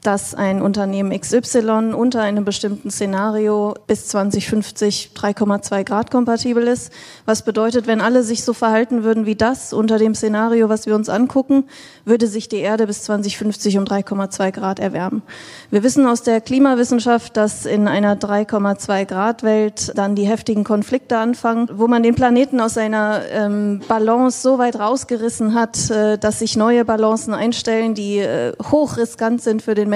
dass 0.05 0.35
ein 0.35 0.61
Unternehmen 0.61 1.17
XY 1.19 1.93
unter 1.95 2.21
einem 2.21 2.45
bestimmten 2.45 2.91
Szenario 2.91 3.73
bis 3.87 4.07
2050 4.07 5.11
3,2 5.15 5.83
Grad 5.83 6.11
kompatibel 6.11 6.67
ist. 6.67 6.91
Was 7.25 7.41
bedeutet, 7.41 7.87
wenn 7.87 8.01
alle 8.01 8.21
sich 8.23 8.43
so 8.43 8.53
verhalten 8.53 9.03
würden 9.03 9.25
wie 9.25 9.35
das 9.35 9.73
unter 9.73 9.97
dem 9.97 10.13
Szenario, 10.13 10.69
was 10.69 10.85
wir 10.85 10.95
uns 10.95 11.09
angucken, 11.09 11.65
würde 12.05 12.27
sich 12.27 12.49
die 12.49 12.59
Erde 12.59 12.85
bis 12.85 13.03
2050 13.03 13.79
um 13.79 13.85
3,2 13.85 14.51
Grad 14.51 14.79
erwärmen. 14.79 15.23
Wir 15.71 15.81
wissen 15.81 16.05
aus 16.05 16.21
der 16.21 16.39
Klimawissenschaft, 16.39 17.35
dass 17.35 17.65
in 17.65 17.87
einer 17.87 18.15
3,2 18.15 19.05
Grad 19.05 19.41
Welt 19.41 19.91
dann 19.95 20.15
die 20.15 20.27
heftigen 20.27 20.63
Konflikte 20.63 21.17
anfangen, 21.17 21.67
wo 21.73 21.87
man 21.87 22.03
den 22.03 22.13
Planeten 22.13 22.59
aus 22.59 22.75
seiner 22.75 23.21
ähm, 23.31 23.81
Balance 23.87 24.41
so 24.41 24.59
weit 24.59 24.79
rausgerissen 24.79 25.55
hat, 25.55 25.89
äh, 25.89 26.17
dass 26.19 26.39
sich 26.39 26.55
neue 26.55 26.85
Balancen 26.85 27.33
einstellen, 27.33 27.95
die 27.95 28.19
äh, 28.19 28.53
hochriskant 28.71 29.41
sind 29.41 29.63
für 29.63 29.73
den 29.73 29.89
Menschen, 29.89 29.94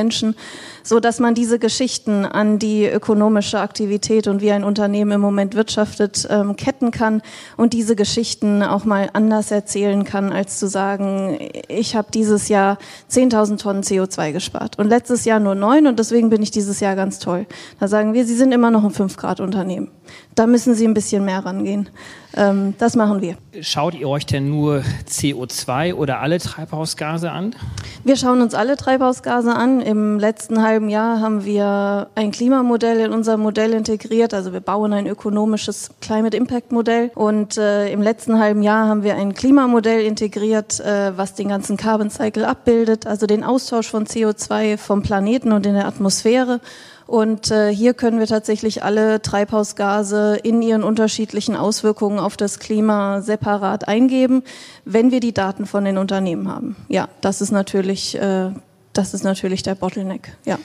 so 0.84 1.00
dass 1.00 1.20
man 1.20 1.36
diese 1.36 1.60
Geschichten 1.60 2.26
an 2.26 2.60
die 2.60 2.86
ökonomische 2.86 3.60
Aktivität 3.60 4.28
und 4.28 4.42
wie 4.42 4.52
ein 4.52 4.64
Unternehmen 4.64 5.12
im 5.12 5.22
Moment 5.22 5.56
wirtschaftet 5.56 6.28
ähm, 6.30 6.56
ketten 6.56 6.92
kann 6.92 7.22
und 7.58 7.74
diese 7.74 7.96
Geschichten 7.96 8.64
auch 8.64 8.86
mal 8.86 9.10
anders 9.14 9.52
erzählen 9.52 10.04
kann, 10.04 10.32
als 10.32 10.60
zu 10.60 10.68
sagen, 10.68 11.38
ich 11.68 11.96
habe 11.96 12.10
dieses 12.14 12.48
Jahr 12.50 12.78
10.000 13.12 13.58
Tonnen 13.58 13.84
CO2 13.84 14.32
gespart 14.32 14.80
und 14.80 14.88
letztes 14.88 15.26
Jahr 15.26 15.40
nur 15.40 15.56
neun 15.56 15.88
und 15.88 16.00
deswegen 16.00 16.30
bin 16.30 16.42
ich 16.42 16.52
dieses 16.52 16.80
Jahr 16.80 16.96
ganz 16.96 17.20
toll. 17.20 17.46
Da 17.80 17.88
sagen 17.88 18.14
wir, 18.14 18.26
Sie 18.26 18.36
sind 18.36 18.52
immer 18.52 18.72
noch 18.72 18.84
ein 18.84 18.92
5 18.92 19.18
Grad 19.18 19.40
Unternehmen. 19.40 19.92
Da 20.40 20.48
müssen 20.48 20.74
Sie 20.74 20.88
ein 20.88 20.94
bisschen 20.94 21.26
mehr 21.26 21.46
rangehen. 21.46 21.90
Ähm, 22.38 22.74
das 22.78 22.96
machen 22.96 23.22
wir. 23.22 23.36
Schaut 23.60 23.94
ihr 23.94 24.08
euch 24.08 24.26
denn 24.26 24.50
nur 24.50 24.84
CO2 25.06 25.94
oder 25.94 26.22
alle 26.22 26.40
Treibhausgase 26.40 27.30
an? 27.30 27.58
Wir 28.06 28.16
schauen 28.16 28.42
uns 28.42 28.54
alle 28.54 28.78
Treibhausgase 28.78 29.54
an. 29.54 29.82
Im 29.82 30.18
letzten 30.18 30.64
halben 30.64 30.88
Jahr 30.88 31.20
haben 31.20 31.44
wir 31.44 32.08
ein 32.16 32.32
Klimamodell 32.32 33.02
in 33.02 33.12
unser 33.12 33.36
Modell 33.36 33.74
integriert. 33.74 34.34
Also 34.34 34.54
wir 34.54 34.62
bauen 34.62 34.94
ein 34.94 35.08
ökonomisches 35.08 35.90
Climate 36.00 36.38
Impact 36.38 36.72
Modell. 36.72 37.12
Und 37.16 37.58
äh, 37.58 37.92
im 37.92 38.02
letzten 38.02 38.40
halben 38.40 38.64
Jahr 38.64 38.88
haben 38.88 39.04
wir 39.04 39.16
ein 39.16 39.34
Klimamodell 39.34 40.06
integriert, 40.06 40.80
äh, 40.80 41.18
was 41.18 41.34
den 41.34 41.50
ganzen 41.50 41.76
Carbon 41.76 42.10
Cycle 42.10 42.46
abbildet, 42.46 43.06
also 43.06 43.26
den 43.26 43.44
Austausch 43.44 43.90
von 43.90 44.06
CO2 44.06 44.78
vom 44.78 45.02
Planeten 45.02 45.52
und 45.52 45.66
in 45.66 45.74
der 45.74 45.86
Atmosphäre 45.86 46.62
und 47.10 47.50
äh, 47.50 47.74
hier 47.74 47.96
können 47.96 48.20
wir 48.20 48.28
tatsächlich 48.28 48.84
alle 48.84 49.20
Treibhausgase 49.20 50.38
in 50.44 50.62
ihren 50.62 50.84
unterschiedlichen 50.84 51.56
Auswirkungen 51.56 52.20
auf 52.20 52.38
das 52.38 52.60
Klima 52.60 53.22
separat 53.22 53.88
eingeben, 53.88 54.44
wenn 54.86 55.10
wir 55.10 55.20
die 55.20 55.34
Daten 55.34 55.66
von 55.66 55.86
den 55.86 55.98
Unternehmen 55.98 56.48
haben. 56.48 56.76
Ja, 56.88 57.10
das 57.22 57.42
ist 57.42 57.50
natürlich, 57.50 58.16
äh, 58.16 58.52
das 58.94 59.16
ist 59.16 59.24
natürlich 59.24 59.64
der 59.64 59.74
Bottleneck. 59.74 60.38
Ja. 60.46 60.60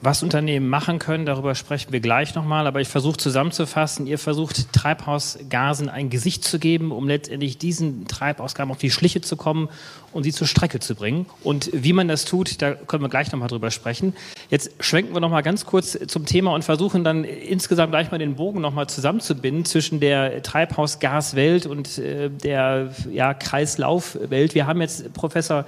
Was 0.00 0.22
Unternehmen 0.22 0.68
machen 0.68 1.00
können, 1.00 1.26
darüber 1.26 1.56
sprechen 1.56 1.92
wir 1.92 1.98
gleich 1.98 2.36
nochmal, 2.36 2.68
aber 2.68 2.80
ich 2.80 2.86
versuche 2.86 3.16
zusammenzufassen, 3.16 4.06
ihr 4.06 4.18
versucht 4.18 4.72
Treibhausgasen 4.72 5.88
ein 5.88 6.08
Gesicht 6.08 6.44
zu 6.44 6.60
geben, 6.60 6.92
um 6.92 7.08
letztendlich 7.08 7.58
diesen 7.58 8.06
Treibhausgasen 8.06 8.70
auf 8.70 8.78
die 8.78 8.92
Schliche 8.92 9.22
zu 9.22 9.36
kommen 9.36 9.68
und 10.12 10.22
sie 10.22 10.32
zur 10.32 10.46
Strecke 10.46 10.78
zu 10.78 10.94
bringen. 10.94 11.26
Und 11.42 11.70
wie 11.72 11.92
man 11.92 12.06
das 12.06 12.24
tut, 12.24 12.62
da 12.62 12.74
können 12.74 13.02
wir 13.02 13.08
gleich 13.08 13.32
nochmal 13.32 13.48
drüber 13.48 13.72
sprechen. 13.72 14.14
Jetzt 14.50 14.70
schwenken 14.78 15.14
wir 15.14 15.20
nochmal 15.20 15.42
ganz 15.42 15.66
kurz 15.66 15.98
zum 16.06 16.26
Thema 16.26 16.54
und 16.54 16.62
versuchen 16.62 17.02
dann 17.02 17.24
insgesamt 17.24 17.90
gleich 17.90 18.12
mal 18.12 18.18
den 18.18 18.36
Bogen 18.36 18.60
nochmal 18.60 18.88
zusammenzubinden 18.88 19.64
zwischen 19.64 19.98
der 19.98 20.42
Treibhausgaswelt 20.44 21.66
und 21.66 21.98
äh, 21.98 22.30
der 22.30 22.94
ja, 23.10 23.34
Kreislaufwelt. 23.34 24.54
Wir 24.54 24.68
haben 24.68 24.80
jetzt 24.80 25.12
Professor 25.12 25.64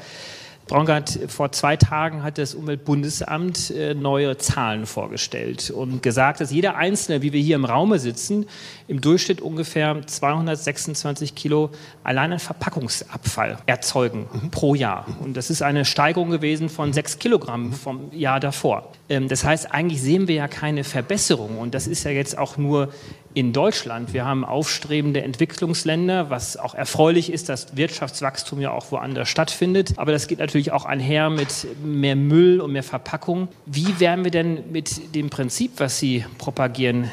Braungart, 0.71 1.19
vor 1.27 1.51
zwei 1.51 1.77
Tagen 1.77 2.23
hat 2.23 2.39
das 2.39 2.55
Umweltbundesamt 2.55 3.71
äh, 3.71 3.93
neue 3.95 4.39
Zahlen 4.39 4.87
vorgestellt 4.87 5.71
und 5.71 6.01
gesagt, 6.01 6.41
dass 6.41 6.53
jeder 6.53 6.77
Einzelne, 6.77 7.23
wie 7.23 7.33
wir 7.33 7.41
hier 7.41 7.57
im 7.57 7.65
Raume 7.65 7.99
sitzen, 7.99 8.47
im 8.87 9.01
Durchschnitt 9.01 9.41
ungefähr 9.41 10.07
226 10.07 11.35
Kilo 11.35 11.71
allein 12.05 12.35
an 12.35 12.39
Verpackungsabfall 12.39 13.59
erzeugen 13.67 14.29
mhm. 14.33 14.51
pro 14.53 14.77
Jahr. 14.77 15.07
Und 15.19 15.37
das 15.37 15.51
ist 15.51 15.61
eine 15.61 15.85
Steigerung 15.85 16.31
gewesen 16.31 16.69
von 16.69 16.93
sechs 16.93 17.19
Kilogramm 17.19 17.73
vom 17.73 18.13
Jahr 18.13 18.39
davor. 18.39 18.93
Ähm, 19.09 19.27
das 19.27 19.43
heißt, 19.43 19.73
eigentlich 19.73 20.01
sehen 20.01 20.29
wir 20.29 20.37
ja 20.37 20.47
keine 20.47 20.85
Verbesserung. 20.85 21.59
Und 21.59 21.75
das 21.75 21.89
ist 21.89 22.05
ja 22.05 22.13
jetzt 22.13 22.39
auch 22.39 22.57
nur 22.57 22.93
in 23.35 23.53
Deutschland. 23.53 24.13
Wir 24.13 24.25
haben 24.25 24.45
aufstrebende 24.45 25.23
Entwicklungsländer, 25.23 26.31
was 26.31 26.57
auch 26.57 26.75
erfreulich 26.75 27.33
ist, 27.33 27.49
dass 27.49 27.77
Wirtschaftswachstum 27.77 28.61
ja 28.61 28.73
auch 28.73 28.91
woanders 28.91 29.29
stattfindet. 29.29 29.95
Aber 29.97 30.13
das 30.13 30.27
geht 30.27 30.39
natürlich 30.39 30.73
auch 30.73 30.85
einher 30.85 31.31
mit 31.31 31.67
mehr 31.85 32.17
Müll 32.17 32.61
und 32.61 32.73
mehr 32.73 32.83
Verpackung. 32.83 33.49
Wie 33.67 34.01
werden 34.01 34.25
wir 34.25 34.33
denn 34.33 34.71
mit 34.73 35.15
dem 35.15 35.31
Prinzip, 35.31 35.73
was 35.79 35.99
Sie 35.99 36.25
propagieren, 36.39 37.11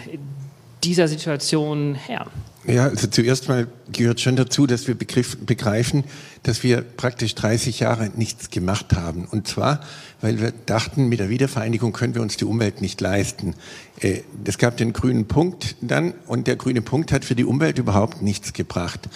dieser 0.83 1.07
Situation 1.07 1.95
Herr? 1.95 2.27
Ja, 2.67 2.83
also 2.83 3.07
zuerst 3.07 3.47
mal 3.47 3.67
gehört 3.93 4.19
schon 4.19 4.35
dazu, 4.35 4.67
dass 4.67 4.89
wir 4.89 4.95
begriff, 4.95 5.37
begreifen, 5.37 6.03
dass 6.43 6.63
wir 6.63 6.81
praktisch 6.81 7.33
30 7.33 7.79
Jahre 7.79 8.11
nichts 8.13 8.49
gemacht 8.49 8.93
haben. 8.93 9.25
Und 9.25 9.47
zwar, 9.47 9.79
weil 10.19 10.41
wir 10.41 10.51
dachten, 10.51 11.07
mit 11.07 11.21
der 11.21 11.29
Wiedervereinigung 11.29 11.93
können 11.93 12.13
wir 12.13 12.21
uns 12.21 12.35
die 12.35 12.43
Umwelt 12.43 12.81
nicht 12.81 12.99
leisten. 12.99 13.55
Äh, 14.01 14.23
es 14.43 14.57
gab 14.57 14.75
den 14.75 14.91
grünen 14.91 15.29
Punkt 15.29 15.77
dann 15.79 16.13
und 16.25 16.47
der 16.47 16.57
grüne 16.57 16.81
Punkt 16.81 17.13
hat 17.13 17.23
für 17.23 17.35
die 17.35 17.45
Umwelt 17.45 17.77
überhaupt 17.77 18.21
nichts 18.21 18.51
gebracht. 18.51 19.07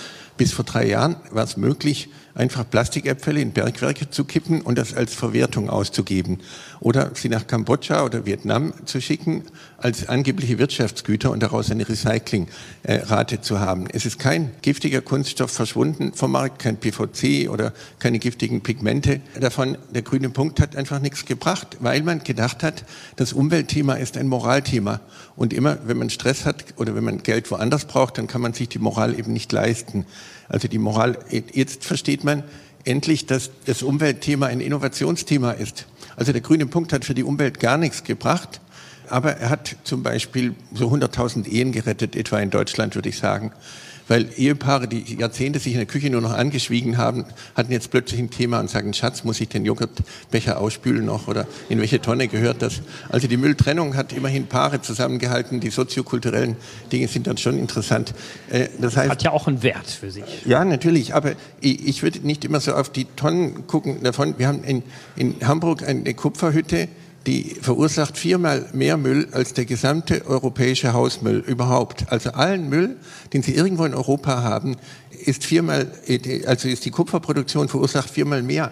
Bis 0.41 0.53
vor 0.53 0.65
drei 0.65 0.87
Jahren 0.87 1.17
war 1.29 1.43
es 1.43 1.55
möglich, 1.55 2.09
einfach 2.33 2.67
Plastikäpfel 2.67 3.37
in 3.37 3.51
Bergwerke 3.51 4.09
zu 4.09 4.25
kippen 4.25 4.61
und 4.61 4.77
das 4.77 4.95
als 4.95 5.13
Verwertung 5.13 5.69
auszugeben. 5.69 6.39
Oder 6.79 7.11
sie 7.13 7.29
nach 7.29 7.45
Kambodscha 7.45 8.03
oder 8.03 8.25
Vietnam 8.25 8.73
zu 8.85 9.01
schicken 9.01 9.43
als 9.77 10.09
angebliche 10.09 10.57
Wirtschaftsgüter 10.57 11.29
und 11.29 11.43
daraus 11.43 11.69
eine 11.69 11.87
Recyclingrate 11.87 13.41
zu 13.41 13.59
haben. 13.59 13.87
Es 13.91 14.07
ist 14.07 14.17
kein 14.17 14.51
giftiger 14.63 15.01
Kunststoff 15.01 15.51
verschwunden 15.51 16.13
vom 16.13 16.31
Markt, 16.31 16.59
kein 16.59 16.77
PVC 16.77 17.47
oder 17.49 17.73
keine 17.99 18.17
giftigen 18.17 18.61
Pigmente 18.61 19.21
davon. 19.39 19.77
Der 19.93 20.01
grüne 20.01 20.29
Punkt 20.29 20.59
hat 20.59 20.75
einfach 20.75 20.99
nichts 20.99 21.25
gebracht, 21.25 21.77
weil 21.81 22.01
man 22.01 22.23
gedacht 22.23 22.63
hat, 22.63 22.83
das 23.15 23.33
Umweltthema 23.33 23.93
ist 23.93 24.17
ein 24.17 24.27
Moralthema. 24.27 25.01
Und 25.35 25.53
immer, 25.53 25.77
wenn 25.85 25.97
man 25.97 26.09
Stress 26.09 26.45
hat 26.45 26.65
oder 26.77 26.95
wenn 26.95 27.03
man 27.03 27.23
Geld 27.23 27.49
woanders 27.51 27.85
braucht, 27.85 28.17
dann 28.17 28.27
kann 28.27 28.41
man 28.41 28.53
sich 28.53 28.69
die 28.69 28.79
Moral 28.79 29.17
eben 29.17 29.33
nicht 29.33 29.51
leisten. 29.51 30.05
Also 30.49 30.67
die 30.67 30.77
Moral, 30.77 31.17
jetzt 31.29 31.85
versteht 31.85 32.23
man 32.23 32.43
endlich, 32.83 33.25
dass 33.25 33.51
das 33.65 33.83
Umweltthema 33.83 34.47
ein 34.47 34.59
Innovationsthema 34.59 35.51
ist. 35.51 35.85
Also 36.15 36.31
der 36.31 36.41
grüne 36.41 36.65
Punkt 36.65 36.93
hat 36.93 37.05
für 37.05 37.13
die 37.13 37.23
Umwelt 37.23 37.59
gar 37.59 37.77
nichts 37.77 38.03
gebracht 38.03 38.61
aber 39.11 39.37
er 39.37 39.49
hat 39.49 39.75
zum 39.83 40.03
Beispiel 40.03 40.55
so 40.73 40.87
100.000 40.87 41.45
Ehen 41.47 41.73
gerettet, 41.73 42.15
etwa 42.15 42.39
in 42.39 42.49
Deutschland, 42.49 42.95
würde 42.95 43.09
ich 43.09 43.17
sagen. 43.17 43.51
Weil 44.07 44.27
Ehepaare, 44.35 44.87
die 44.87 45.15
Jahrzehnte 45.15 45.59
sich 45.59 45.73
in 45.73 45.79
der 45.79 45.87
Küche 45.87 46.09
nur 46.09 46.21
noch 46.21 46.33
angeschwiegen 46.33 46.97
haben, 46.97 47.25
hatten 47.55 47.71
jetzt 47.71 47.91
plötzlich 47.91 48.19
ein 48.19 48.29
Thema 48.29 48.59
und 48.59 48.69
sagen, 48.69 48.93
Schatz, 48.93 49.23
muss 49.23 49.39
ich 49.41 49.49
den 49.49 49.65
Joghurtbecher 49.65 50.59
ausspülen 50.59 51.05
noch 51.05 51.27
oder 51.27 51.47
in 51.69 51.79
welche 51.79 52.01
Tonne 52.01 52.27
gehört 52.27 52.61
das? 52.61 52.81
Also 53.09 53.27
die 53.27 53.37
Mülltrennung 53.37 53.95
hat 53.95 54.13
immerhin 54.13 54.47
Paare 54.47 54.81
zusammengehalten. 54.81 55.59
Die 55.59 55.69
soziokulturellen 55.69 56.55
Dinge 56.91 57.07
sind 57.07 57.27
dann 57.27 57.37
schon 57.37 57.57
interessant. 57.57 58.13
Äh, 58.49 58.67
das 58.79 58.97
heißt, 58.97 59.11
hat 59.11 59.23
ja 59.23 59.31
auch 59.31 59.47
einen 59.47 59.63
Wert 59.63 59.87
für 59.87 60.11
sich. 60.11 60.45
Ja, 60.45 60.63
natürlich. 60.65 61.13
Aber 61.13 61.33
ich, 61.59 61.87
ich 61.87 62.03
würde 62.03 62.19
nicht 62.19 62.45
immer 62.45 62.59
so 62.59 62.73
auf 62.73 62.89
die 62.89 63.05
Tonnen 63.05 63.67
gucken 63.67 64.03
davon. 64.03 64.35
Wir 64.37 64.47
haben 64.47 64.63
in, 64.63 64.83
in 65.15 65.35
Hamburg 65.47 65.87
eine 65.87 66.13
Kupferhütte, 66.13 66.87
die 67.27 67.55
verursacht 67.61 68.17
viermal 68.17 68.67
mehr 68.73 68.97
Müll 68.97 69.27
als 69.31 69.53
der 69.53 69.65
gesamte 69.65 70.25
europäische 70.25 70.93
Hausmüll 70.93 71.39
überhaupt. 71.39 72.11
Also 72.11 72.31
allen 72.31 72.69
Müll, 72.69 72.97
den 73.33 73.43
Sie 73.43 73.53
irgendwo 73.53 73.85
in 73.85 73.93
Europa 73.93 74.41
haben, 74.41 74.77
ist 75.25 75.45
viermal, 75.45 75.91
also 76.47 76.67
ist 76.67 76.85
die 76.85 76.91
Kupferproduktion 76.91 77.69
verursacht 77.69 78.09
viermal 78.09 78.41
mehr. 78.41 78.71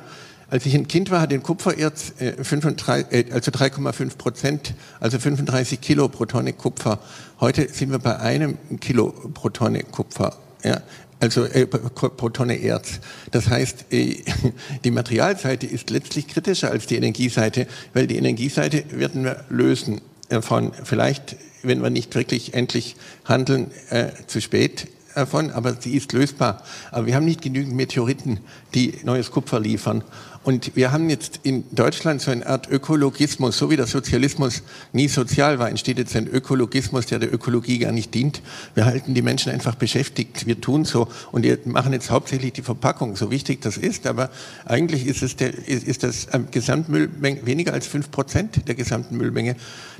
Als 0.49 0.65
ich 0.65 0.73
ein 0.73 0.87
Kind 0.87 1.11
war, 1.11 1.21
hat 1.21 1.31
den 1.31 1.43
Kupfererz 1.43 2.13
äh, 2.19 2.43
35, 2.43 3.13
äh, 3.13 3.31
also 3.31 3.51
3,5 3.51 4.17
Prozent, 4.17 4.73
also 4.99 5.19
35 5.19 5.79
Kilo 5.79 6.09
pro 6.09 6.25
Tonne 6.25 6.53
Kupfer. 6.53 6.99
Heute 7.39 7.69
sind 7.71 7.91
wir 7.91 7.99
bei 7.99 8.17
einem 8.17 8.57
Kilo 8.79 9.13
pro 9.33 9.49
Tonne 9.49 9.83
Kupfer. 9.83 10.35
Ja, 10.63 10.81
also 11.19 11.43
äh, 11.45 11.65
pro 11.67 12.29
Tonne 12.29 12.61
Erz. 12.61 12.99
Das 13.31 13.49
heißt, 13.49 13.85
äh, 13.91 14.23
die 14.83 14.91
Materialseite 14.91 15.67
ist 15.67 15.89
letztlich 15.89 16.27
kritischer 16.27 16.71
als 16.71 16.87
die 16.87 16.95
Energieseite, 16.95 17.67
weil 17.93 18.07
die 18.07 18.17
Energieseite 18.17 18.83
werden 18.91 19.23
wir 19.23 19.43
lösen 19.49 20.01
von 20.41 20.71
vielleicht, 20.83 21.35
wenn 21.63 21.81
wir 21.81 21.89
nicht 21.89 22.13
wirklich 22.15 22.53
endlich 22.53 22.95
handeln, 23.25 23.71
äh, 23.89 24.09
zu 24.27 24.41
spät 24.41 24.87
davon, 25.15 25.51
aber 25.51 25.75
sie 25.79 25.95
ist 25.95 26.13
lösbar. 26.13 26.63
Aber 26.91 27.05
wir 27.05 27.15
haben 27.15 27.25
nicht 27.25 27.41
genügend 27.41 27.75
Meteoriten, 27.75 28.39
die 28.73 28.93
neues 29.03 29.31
Kupfer 29.31 29.59
liefern. 29.59 30.03
Und 30.43 30.75
wir 30.75 30.91
haben 30.91 31.09
jetzt 31.09 31.41
in 31.43 31.65
Deutschland 31.71 32.21
so 32.21 32.31
eine 32.31 32.47
Art 32.47 32.69
Ökologismus, 32.69 33.57
so 33.57 33.69
wie 33.69 33.75
der 33.75 33.87
Sozialismus 33.87 34.63
nie 34.93 35.09
sozial 35.09 35.59
war, 35.59 35.69
entsteht 35.69 35.97
jetzt 35.97 36.15
ein 36.15 36.27
Ökologismus, 36.27 37.07
der 37.07 37.19
der 37.19 37.33
Ökologie 37.33 37.79
gar 37.79 37.91
nicht 37.91 38.13
dient. 38.13 38.41
Wir 38.73 38.85
halten 38.85 39.13
die 39.13 39.21
Menschen 39.21 39.51
einfach 39.51 39.75
beschäftigt, 39.75 40.47
wir 40.47 40.61
tun 40.61 40.85
so 40.85 41.09
und 41.33 41.43
wir 41.43 41.59
machen 41.65 41.91
jetzt 41.91 42.09
hauptsächlich 42.09 42.53
die 42.53 42.61
Verpackung, 42.61 43.17
so 43.17 43.31
wichtig 43.31 43.61
das 43.61 43.75
ist, 43.75 44.07
aber 44.07 44.29
eigentlich 44.65 45.07
ist, 45.07 45.23
es 45.23 45.35
der, 45.35 45.67
ist 45.67 46.03
das 46.03 46.27
Gesamtmüllmenge 46.51 47.45
weniger 47.45 47.73
als 47.73 47.87
fünf 47.87 48.09
Prozent 48.09 48.67
der 48.67 48.75
gesamten 48.75 49.17
Müllmenge. 49.17 49.55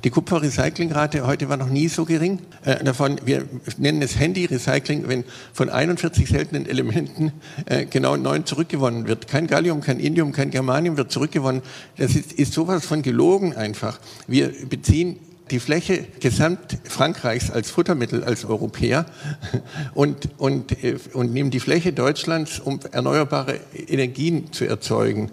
Die 0.06 0.10
Kupferrecyclingrate 0.10 1.28
heute 1.28 1.50
war 1.50 1.58
noch 1.58 1.70
nie 1.70 1.90
so 1.90 2.06
gering. 2.06 2.40
Äh, 2.64 2.84
davon, 2.84 3.20
wir 3.26 3.44
nennen 3.78 4.02
es 4.02 4.18
Handy-Recycling, 4.18 5.08
wenn 5.08 5.26
von 5.52 5.70
41 5.70 6.30
seltenen 6.30 6.66
Elementen 6.66 7.34
äh, 7.66 7.86
genau 7.86 8.16
neun 8.16 8.46
zurückgewonnen 8.46 9.08
wird. 9.08 9.28
Kein 9.28 9.48
Gallium, 9.48 9.82
kein 9.82 10.00
Indium, 10.00 10.29
kein 10.32 10.52
Germanium 10.52 10.98
wird 10.98 11.12
zurückgewonnen. 11.12 11.62
Das 11.98 12.16
ist, 12.16 12.34
ist 12.34 12.54
sowas 12.54 12.86
von 12.86 13.02
gelogen 13.02 13.56
einfach. 13.56 14.00
Wir 14.28 14.52
beziehen 14.68 15.18
die 15.52 15.60
Fläche 15.60 16.06
gesamt 16.20 16.78
Frankreichs 16.84 17.50
als 17.50 17.72
Futtermittel 17.72 18.24
als 18.24 18.46
Europäer 18.46 19.06
und, 19.94 20.30
und, 20.38 20.84
äh, 20.84 20.98
und 21.14 21.34
nehmen 21.34 21.50
die 21.50 21.60
Fläche 21.60 21.94
Deutschlands, 21.94 22.60
um 22.60 22.80
erneuerbare 22.92 23.60
Energien 23.88 24.52
zu 24.54 24.66
erzeugen. 24.66 25.32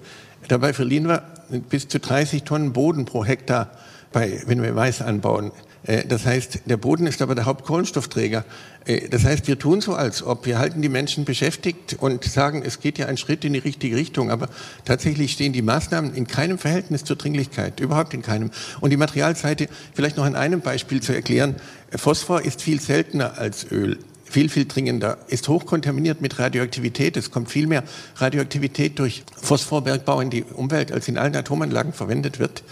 Dabei 0.48 0.72
verlieren 0.72 1.08
wir 1.08 1.22
bis 1.68 1.88
zu 1.88 2.00
30 2.00 2.44
Tonnen 2.44 2.72
Boden 2.72 3.04
pro 3.04 3.24
Hektar 3.24 3.70
bei, 4.12 4.42
wenn 4.46 4.62
wir 4.62 4.72
Mais 4.72 5.02
anbauen. 5.02 5.52
Äh, 5.86 6.04
das 6.06 6.26
heißt, 6.26 6.60
der 6.66 6.76
Boden 6.76 7.06
ist 7.06 7.22
aber 7.22 7.34
der 7.34 7.44
Hauptkohlenstoffträger. 7.44 8.44
Äh, 8.84 9.08
das 9.08 9.24
heißt, 9.24 9.48
wir 9.48 9.58
tun 9.58 9.80
so, 9.80 9.94
als 9.94 10.22
ob 10.22 10.46
wir 10.46 10.58
halten 10.58 10.82
die 10.82 10.88
Menschen 10.88 11.24
beschäftigt 11.24 11.96
und 11.98 12.24
sagen, 12.24 12.62
es 12.64 12.80
geht 12.80 12.98
ja 12.98 13.06
ein 13.06 13.16
Schritt 13.16 13.44
in 13.44 13.52
die 13.52 13.58
richtige 13.58 13.96
Richtung. 13.96 14.30
Aber 14.30 14.48
tatsächlich 14.84 15.32
stehen 15.32 15.52
die 15.52 15.62
Maßnahmen 15.62 16.14
in 16.14 16.26
keinem 16.26 16.58
Verhältnis 16.58 17.04
zur 17.04 17.16
Dringlichkeit, 17.16 17.80
überhaupt 17.80 18.14
in 18.14 18.22
keinem. 18.22 18.50
Und 18.80 18.90
die 18.90 18.96
Materialseite, 18.96 19.68
vielleicht 19.94 20.16
noch 20.16 20.24
an 20.24 20.36
einem 20.36 20.60
Beispiel 20.60 21.00
zu 21.02 21.14
erklären. 21.14 21.56
Phosphor 21.90 22.42
ist 22.42 22.62
viel 22.62 22.80
seltener 22.80 23.38
als 23.38 23.70
Öl 23.70 23.98
viel, 24.28 24.48
viel 24.48 24.66
dringender, 24.66 25.18
ist 25.28 25.48
hochkontaminiert 25.48 26.20
mit 26.20 26.38
Radioaktivität. 26.38 27.16
Es 27.16 27.30
kommt 27.30 27.48
viel 27.48 27.66
mehr 27.66 27.84
Radioaktivität 28.16 28.98
durch 28.98 29.22
Phosphorbergbau 29.40 30.20
in 30.20 30.30
die 30.30 30.42
Umwelt, 30.42 30.90
als 30.92 31.06
in 31.08 31.16
allen 31.16 31.34
Atomanlagen 31.36 31.92
verwendet 31.92 32.38
wird. 32.38 32.64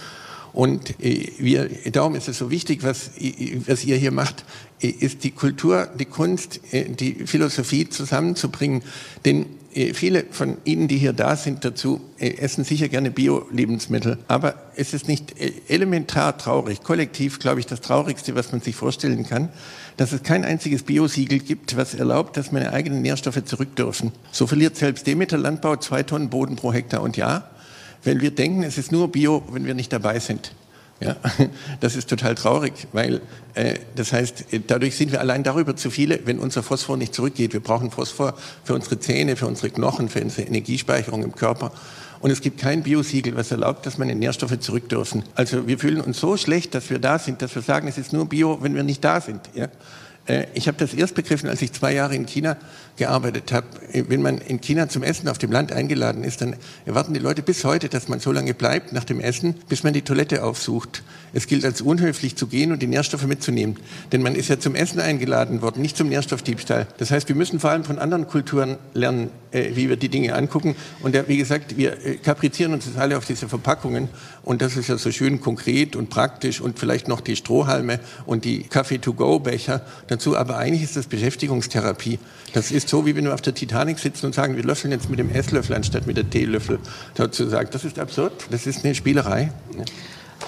Und 0.54 1.02
äh, 1.02 1.32
wir, 1.38 1.68
darum 1.90 2.14
ist 2.14 2.28
es 2.28 2.38
so 2.38 2.50
wichtig, 2.50 2.84
was, 2.84 3.10
was 3.66 3.84
ihr 3.84 3.96
hier 3.96 4.12
macht, 4.12 4.44
äh, 4.80 4.86
ist 4.86 5.24
die 5.24 5.32
Kultur, 5.32 5.88
die 5.98 6.04
Kunst, 6.04 6.60
äh, 6.72 6.88
die 6.88 7.26
Philosophie 7.26 7.88
zusammenzubringen. 7.88 8.82
Denn 9.24 9.46
viele 9.92 10.24
von 10.30 10.58
Ihnen, 10.62 10.86
die 10.86 10.98
hier 10.98 11.12
da 11.12 11.34
sind, 11.34 11.64
dazu 11.64 12.00
essen 12.18 12.62
sicher 12.62 12.88
gerne 12.88 13.10
Bio-Lebensmittel. 13.10 14.18
Aber 14.28 14.54
es 14.76 14.94
ist 14.94 15.08
nicht 15.08 15.34
elementar 15.68 16.38
traurig, 16.38 16.84
kollektiv, 16.84 17.40
glaube 17.40 17.58
ich, 17.58 17.66
das 17.66 17.80
Traurigste, 17.80 18.36
was 18.36 18.52
man 18.52 18.60
sich 18.60 18.76
vorstellen 18.76 19.26
kann, 19.26 19.48
dass 19.96 20.12
es 20.12 20.22
kein 20.22 20.44
einziges 20.44 20.84
Biosiegel 20.84 21.40
gibt, 21.40 21.76
was 21.76 21.94
erlaubt, 21.94 22.36
dass 22.36 22.52
meine 22.52 22.72
eigenen 22.72 23.02
Nährstoffe 23.02 23.44
zurück 23.44 23.74
dürfen. 23.74 24.12
So 24.30 24.46
verliert 24.46 24.76
selbst 24.76 25.08
Demeter 25.08 25.38
Landbau 25.38 25.74
zwei 25.74 26.04
Tonnen 26.04 26.30
Boden 26.30 26.54
pro 26.54 26.72
Hektar 26.72 27.02
und 27.02 27.16
Jahr 27.16 27.50
wenn 28.04 28.20
wir 28.20 28.30
denken, 28.30 28.62
es 28.62 28.78
ist 28.78 28.92
nur 28.92 29.10
Bio, 29.10 29.42
wenn 29.50 29.66
wir 29.66 29.74
nicht 29.74 29.92
dabei 29.92 30.18
sind. 30.20 30.52
Ja, 31.00 31.16
das 31.80 31.96
ist 31.96 32.08
total 32.08 32.34
traurig, 32.34 32.72
weil 32.92 33.20
äh, 33.54 33.74
das 33.96 34.12
heißt, 34.12 34.46
dadurch 34.66 34.96
sind 34.96 35.12
wir 35.12 35.20
allein 35.20 35.42
darüber 35.42 35.76
zu 35.76 35.90
viele, 35.90 36.20
wenn 36.24 36.38
unser 36.38 36.62
Phosphor 36.62 36.96
nicht 36.96 37.14
zurückgeht. 37.14 37.52
Wir 37.52 37.60
brauchen 37.60 37.90
Phosphor 37.90 38.34
für 38.62 38.74
unsere 38.74 39.00
Zähne, 39.00 39.36
für 39.36 39.46
unsere 39.46 39.70
Knochen, 39.70 40.08
für 40.08 40.22
unsere 40.22 40.46
Energiespeicherung 40.46 41.22
im 41.24 41.34
Körper. 41.34 41.72
Und 42.20 42.30
es 42.30 42.40
gibt 42.40 42.58
kein 42.58 42.82
Biosiegel, 42.82 43.36
was 43.36 43.50
erlaubt, 43.50 43.84
dass 43.84 43.98
meine 43.98 44.14
Nährstoffe 44.14 44.58
zurück 44.60 44.88
dürfen. 44.88 45.24
Also 45.34 45.66
wir 45.66 45.78
fühlen 45.78 46.00
uns 46.00 46.18
so 46.20 46.38
schlecht, 46.38 46.74
dass 46.74 46.88
wir 46.88 46.98
da 46.98 47.18
sind, 47.18 47.42
dass 47.42 47.54
wir 47.54 47.60
sagen, 47.60 47.86
es 47.86 47.98
ist 47.98 48.14
nur 48.14 48.26
Bio, 48.26 48.58
wenn 48.62 48.74
wir 48.74 48.82
nicht 48.82 49.04
da 49.04 49.20
sind. 49.20 49.40
Ja? 49.54 49.68
Äh, 50.26 50.46
ich 50.54 50.68
habe 50.68 50.78
das 50.78 50.94
erst 50.94 51.14
begriffen, 51.14 51.48
als 51.48 51.62
ich 51.62 51.72
zwei 51.72 51.92
Jahre 51.92 52.14
in 52.14 52.26
China 52.26 52.56
gearbeitet 52.96 53.52
habe. 53.52 53.66
Wenn 53.92 54.22
man 54.22 54.38
in 54.38 54.60
China 54.60 54.88
zum 54.88 55.02
Essen 55.02 55.28
auf 55.28 55.38
dem 55.38 55.52
Land 55.52 55.72
eingeladen 55.72 56.24
ist, 56.24 56.40
dann 56.40 56.56
erwarten 56.86 57.14
die 57.14 57.20
Leute 57.20 57.42
bis 57.42 57.64
heute, 57.64 57.88
dass 57.88 58.08
man 58.08 58.20
so 58.20 58.32
lange 58.32 58.54
bleibt 58.54 58.92
nach 58.92 59.04
dem 59.04 59.20
Essen, 59.20 59.54
bis 59.68 59.82
man 59.82 59.92
die 59.92 60.02
Toilette 60.02 60.44
aufsucht. 60.44 61.02
Es 61.34 61.48
gilt 61.48 61.64
als 61.64 61.80
unhöflich 61.80 62.36
zu 62.36 62.46
gehen 62.46 62.70
und 62.70 62.80
die 62.80 62.86
Nährstoffe 62.86 63.26
mitzunehmen. 63.26 63.76
Denn 64.12 64.22
man 64.22 64.36
ist 64.36 64.48
ja 64.48 64.58
zum 64.58 64.76
Essen 64.76 65.00
eingeladen 65.00 65.62
worden, 65.62 65.82
nicht 65.82 65.96
zum 65.96 66.08
Nährstoffdiebstahl. 66.08 66.86
Das 66.98 67.10
heißt, 67.10 67.28
wir 67.28 67.34
müssen 67.34 67.58
vor 67.58 67.70
allem 67.70 67.82
von 67.82 67.98
anderen 67.98 68.28
Kulturen 68.28 68.78
lernen, 68.94 69.30
äh, 69.50 69.70
wie 69.74 69.88
wir 69.88 69.96
die 69.96 70.08
Dinge 70.08 70.34
angucken. 70.34 70.76
Und 71.02 71.16
wie 71.26 71.36
gesagt, 71.36 71.76
wir 71.76 72.04
äh, 72.04 72.16
kaprizieren 72.16 72.72
uns 72.72 72.84
das 72.86 72.96
alle 72.96 73.18
auf 73.18 73.26
diese 73.26 73.48
Verpackungen. 73.48 74.08
Und 74.44 74.62
das 74.62 74.76
ist 74.76 74.88
ja 74.88 74.96
so 74.96 75.10
schön 75.10 75.40
konkret 75.40 75.96
und 75.96 76.08
praktisch 76.08 76.60
und 76.60 76.78
vielleicht 76.78 77.08
noch 77.08 77.20
die 77.20 77.34
Strohhalme 77.34 77.98
und 78.26 78.44
die 78.44 78.62
Kaffee-to-go-Becher 78.62 79.84
dazu. 80.06 80.36
Aber 80.36 80.58
eigentlich 80.58 80.84
ist 80.84 80.96
das 80.96 81.08
Beschäftigungstherapie. 81.08 82.20
Das 82.52 82.70
ist 82.70 82.88
so, 82.88 83.06
wie 83.06 83.16
wenn 83.16 83.24
wir 83.24 83.34
auf 83.34 83.42
der 83.42 83.54
Titanic 83.54 83.98
sitzen 83.98 84.26
und 84.26 84.36
sagen, 84.36 84.54
wir 84.54 84.62
löffeln 84.62 84.92
jetzt 84.92 85.10
mit 85.10 85.18
dem 85.18 85.30
Esslöffel 85.30 85.74
anstatt 85.74 86.06
mit 86.06 86.16
der 86.16 86.30
Teelöffel 86.30 86.78
sozusagen. 87.18 87.70
Das 87.72 87.84
ist 87.84 87.98
absurd. 87.98 88.46
Das 88.50 88.68
ist 88.68 88.84
eine 88.84 88.94
Spielerei. 88.94 89.50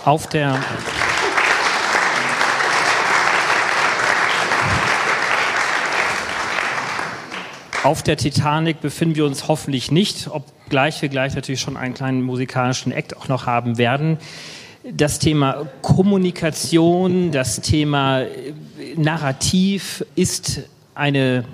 Auf 0.06 0.28
der 0.28 0.56
Auf 7.82 8.04
der 8.04 8.16
Titanic 8.16 8.80
befinden 8.80 9.16
wir 9.16 9.26
uns 9.26 9.48
hoffentlich 9.48 9.90
nicht, 9.90 10.28
obgleich 10.28 11.02
wir 11.02 11.08
gleich 11.08 11.34
natürlich 11.34 11.60
schon 11.60 11.76
einen 11.76 11.94
kleinen 11.94 12.22
musikalischen 12.22 12.92
Act 12.92 13.16
auch 13.16 13.26
noch 13.26 13.46
haben 13.46 13.78
werden. 13.78 14.18
Das 14.88 15.18
Thema 15.18 15.66
Kommunikation, 15.82 17.32
das 17.32 17.60
Thema 17.62 18.22
Narrativ 18.94 20.04
ist 20.14 20.60
eine 20.94 21.44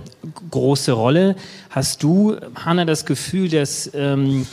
große 0.51 0.93
Rolle. 0.93 1.37
Hast 1.71 2.03
du, 2.03 2.37
Hanna, 2.55 2.85
das 2.85 3.07
Gefühl, 3.07 3.49
dass 3.49 3.91
ähm, 3.95 4.47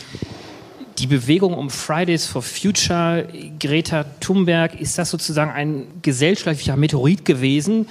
die 1.00 1.08
Bewegung 1.08 1.54
um 1.54 1.70
Fridays 1.70 2.26
for 2.26 2.42
Future, 2.42 3.28
Greta 3.60 4.06
Thunberg, 4.20 4.80
ist 4.80 4.98
das 4.98 5.10
sozusagen 5.10 5.52
ein 5.52 5.88
gesellschaftlicher 6.02 6.76
Meteorit 6.76 7.26
gewesen, 7.26 7.88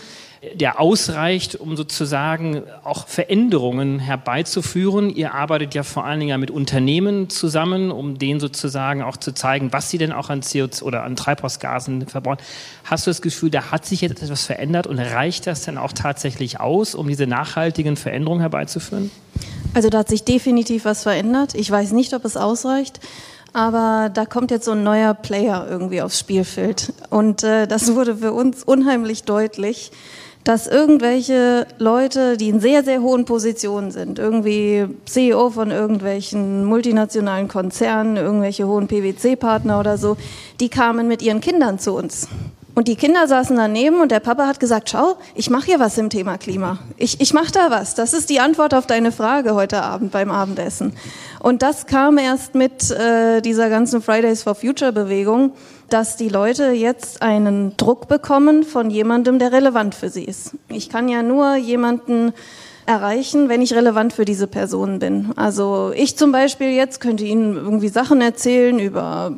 der 0.55 0.81
ausreicht, 0.81 1.57
um 1.57 1.77
sozusagen 1.77 2.63
auch 2.85 3.09
Veränderungen 3.09 3.99
herbeizuführen. 3.99 5.11
Ihr 5.11 5.35
arbeitet 5.35 5.75
ja 5.75 5.83
vor 5.83 6.05
allen 6.05 6.21
Dingen 6.21 6.39
mit 6.39 6.51
Unternehmen 6.51 7.29
zusammen, 7.29 7.91
um 7.91 8.19
denen 8.19 8.39
sozusagen 8.39 9.03
auch 9.03 9.17
zu 9.17 9.33
zeigen, 9.33 9.73
was 9.73 9.91
sie 9.91 9.99
denn 9.99 10.13
auch 10.13 10.31
an 10.31 10.43
CO2 10.43 10.83
oder 10.83 11.03
an 11.03 11.17
Treibhausgasen 11.17 12.07
verbrauchen. 12.07 12.39
Hast 12.85 13.07
du 13.07 13.11
das 13.11 13.21
Gefühl, 13.21 13.51
da 13.51 13.73
hat 13.73 13.85
sich 13.85 14.01
jetzt 14.01 14.23
etwas 14.23 14.47
verändert 14.47 14.87
und 14.87 14.99
reicht 14.99 15.47
das 15.47 15.63
denn 15.63 15.77
auch 15.77 15.93
tatsächlich 15.93 16.61
aus, 16.61 16.95
um 16.95 17.09
diese 17.09 17.27
nachhaltigen 17.27 17.97
Veränderungen 17.97 18.41
herbeizuführen? 18.41 19.11
Also 19.75 19.91
da 19.91 19.99
hat 19.99 20.09
sich 20.09 20.25
definitiv 20.25 20.85
was 20.85 21.03
verändert. 21.03 21.55
Ich 21.55 21.71
weiß 21.71 21.93
nicht, 21.93 22.15
ob 22.15 22.25
es 22.25 22.37
ausreicht. 22.37 23.01
Aber 23.53 24.11
da 24.13 24.27
kommt 24.27 24.51
jetzt 24.51 24.67
so 24.67 24.73
ein 24.73 24.83
neuer 24.83 25.15
Player 25.15 25.67
irgendwie 25.69 26.03
aufs 26.03 26.19
Spielfeld. 26.19 26.93
Und 27.11 27.43
äh, 27.43 27.67
das 27.67 27.95
wurde 27.95 28.17
für 28.19 28.33
uns 28.33 28.63
unheimlich 28.63 29.25
deutlich, 29.25 29.91
dass 30.45 30.67
irgendwelche 30.67 31.67
Leute, 31.79 32.37
die 32.37 32.49
in 32.49 32.61
sehr, 32.61 32.83
sehr 32.83 33.03
hohen 33.03 33.25
Positionen 33.25 33.91
sind, 33.91 34.19
irgendwie 34.19 34.87
CEO 35.05 35.51
von 35.51 35.71
irgendwelchen 35.71 36.65
multinationalen 36.65 37.49
Konzernen, 37.49 38.17
irgendwelche 38.17 38.67
hohen 38.67 38.89
PwC-Partner 38.89 39.79
oder 39.79 39.99
so, 39.99 40.17
die 40.61 40.69
kamen 40.69 41.07
mit 41.07 41.23
ihren 41.23 41.41
Kindern 41.41 41.79
zu 41.79 41.95
uns. 41.95 42.29
Und 42.79 42.87
die 42.87 42.95
Kinder 42.95 43.27
saßen 43.27 43.57
daneben 43.57 44.01
und 44.01 44.13
der 44.13 44.21
Papa 44.21 44.47
hat 44.47 44.61
gesagt, 44.61 44.91
schau, 44.91 45.17
ich 45.35 45.51
mache 45.51 45.67
hier 45.67 45.81
was 45.81 45.99
im 45.99 46.11
Thema 46.11 46.39
Klima. 46.39 46.79
Ich, 46.97 47.21
ich 47.21 47.35
mache 47.35 47.51
da 47.51 47.73
was. 47.73 47.97
Das 47.97 48.13
ist 48.13 48.31
die 48.31 48.39
Antwort 48.39 48.73
auf 48.73 48.87
deine 48.87 49.11
Frage 49.11 49.57
heute 49.57 49.83
Abend 49.83 50.13
beim 50.13 50.31
Abendessen. 50.31 50.93
Und 51.41 51.63
das 51.63 51.87
kam 51.87 52.19
erst 52.19 52.55
mit 52.55 52.89
äh, 52.93 53.41
dieser 53.41 53.69
ganzen 53.69 54.01
Fridays 54.01 54.45
for 54.45 54.55
Future 54.55 54.93
Bewegung, 54.93 55.55
dass 55.91 56.17
die 56.17 56.29
Leute 56.29 56.71
jetzt 56.71 57.21
einen 57.21 57.77
Druck 57.77 58.07
bekommen 58.07 58.63
von 58.63 58.91
jemandem, 58.91 59.41
der 59.41 59.51
relevant 59.51 59.97
für 59.97 60.09
sie 60.09 60.23
ist. 60.23 60.53
Ich 60.69 60.89
kann 60.89 61.09
ja 61.09 61.25
nur 61.25 61.57
jemanden 61.57 62.33
erreichen, 62.87 63.49
wenn 63.49 63.61
ich 63.61 63.75
relevant 63.75 64.13
für 64.13 64.25
diese 64.25 64.47
Person 64.47 65.01
bin. 65.01 65.33
Also 65.35 65.91
ich 65.97 66.17
zum 66.17 66.31
Beispiel 66.31 66.71
jetzt 66.71 67.01
könnte 67.01 67.25
Ihnen 67.25 67.57
irgendwie 67.57 67.89
Sachen 67.89 68.21
erzählen 68.21 68.79
über 68.79 69.33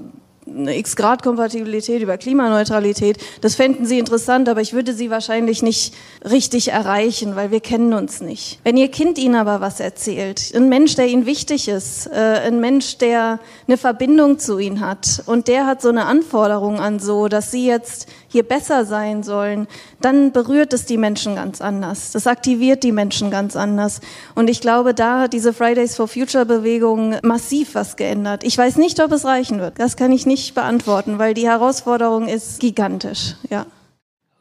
eine 0.54 0.76
X-Grad-Kompatibilität, 0.78 2.02
über 2.02 2.18
Klimaneutralität. 2.18 3.18
Das 3.40 3.54
fänden 3.54 3.86
Sie 3.86 3.98
interessant, 3.98 4.48
aber 4.48 4.60
ich 4.60 4.72
würde 4.72 4.92
Sie 4.92 5.10
wahrscheinlich 5.10 5.62
nicht 5.62 5.94
richtig 6.28 6.72
erreichen, 6.72 7.36
weil 7.36 7.50
wir 7.50 7.60
kennen 7.60 7.92
uns 7.92 8.20
nicht. 8.20 8.60
Wenn 8.64 8.76
Ihr 8.76 8.88
Kind 8.88 9.18
Ihnen 9.18 9.34
aber 9.34 9.60
was 9.60 9.80
erzählt, 9.80 10.52
ein 10.54 10.68
Mensch, 10.68 10.94
der 10.96 11.06
Ihnen 11.06 11.26
wichtig 11.26 11.68
ist, 11.68 12.06
äh, 12.06 12.40
ein 12.46 12.60
Mensch, 12.60 12.98
der 12.98 13.38
eine 13.66 13.76
Verbindung 13.76 14.38
zu 14.38 14.58
Ihnen 14.58 14.80
hat 14.80 15.22
und 15.26 15.48
der 15.48 15.66
hat 15.66 15.82
so 15.82 15.88
eine 15.88 16.06
Anforderung 16.06 16.80
an 16.80 16.98
so, 16.98 17.28
dass 17.28 17.50
Sie 17.50 17.66
jetzt 17.66 18.08
hier 18.28 18.44
besser 18.44 18.84
sein 18.84 19.22
sollen, 19.24 19.66
dann 20.00 20.30
berührt 20.30 20.72
es 20.72 20.86
die 20.86 20.96
Menschen 20.96 21.34
ganz 21.34 21.60
anders. 21.60 22.12
Das 22.12 22.28
aktiviert 22.28 22.84
die 22.84 22.92
Menschen 22.92 23.30
ganz 23.30 23.56
anders. 23.56 24.00
Und 24.36 24.48
ich 24.48 24.60
glaube, 24.60 24.94
da 24.94 25.22
hat 25.22 25.32
diese 25.32 25.52
Fridays 25.52 25.96
for 25.96 26.06
Future 26.06 26.46
Bewegung 26.46 27.16
massiv 27.22 27.74
was 27.74 27.96
geändert. 27.96 28.44
Ich 28.44 28.56
weiß 28.56 28.76
nicht, 28.76 29.02
ob 29.02 29.10
es 29.10 29.24
reichen 29.24 29.58
wird. 29.58 29.78
Das 29.78 29.96
kann 29.96 30.12
ich 30.12 30.26
nicht 30.26 30.39
beantworten, 30.54 31.18
weil 31.18 31.34
die 31.34 31.46
Herausforderung 31.46 32.28
ist 32.28 32.60
gigantisch. 32.60 33.34
Ja. 33.48 33.66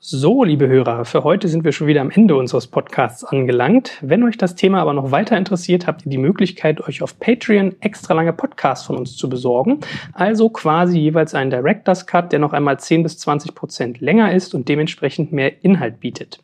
So, 0.02 0.46
liebe 0.46 0.70
Hörer, 0.70 1.04
für 1.04 1.26
heute 1.26 1.50
sind 1.50 1.66
wir 1.66 1.74
schon 1.74 1.88
wieder 1.88 2.00
am 2.00 2.10
Ende 2.10 2.38
unseres 2.38 2.68
Podcasts 2.68 3.26
angelangt. 3.26 3.98
Wenn 4.02 4.24
euch 4.24 4.38
das 4.38 4.56
Thema 4.56 4.80
aber 4.80 4.94
noch 4.94 5.12
weiter 5.12 5.38
interessiert, 5.38 5.88
habt 5.88 6.06
ihr 6.06 6.10
die 6.10 6.18
Möglichkeit, 6.18 6.80
euch 6.80 7.02
auf 7.02 7.20
Patreon 7.20 7.76
extra 7.82 8.14
lange 8.14 8.32
Podcasts 8.32 8.88
von 8.88 8.96
uns 8.96 9.18
zu 9.18 9.28
besorgen. 9.28 9.82
Also 10.14 10.48
quasi 10.50 10.98
jeweils 10.98 11.36
einen 11.36 11.52
Director's 11.52 12.08
Cut, 12.08 12.32
der 12.32 12.40
noch 12.40 12.54
einmal 12.54 12.80
10 12.80 13.04
bis 13.04 13.18
20 13.18 13.54
Prozent 13.54 14.00
länger 14.00 14.34
ist 14.34 14.56
und 14.56 14.70
dementsprechend 14.70 15.34
mehr 15.34 15.66
Inhalt 15.66 16.00
bietet. 16.00 16.40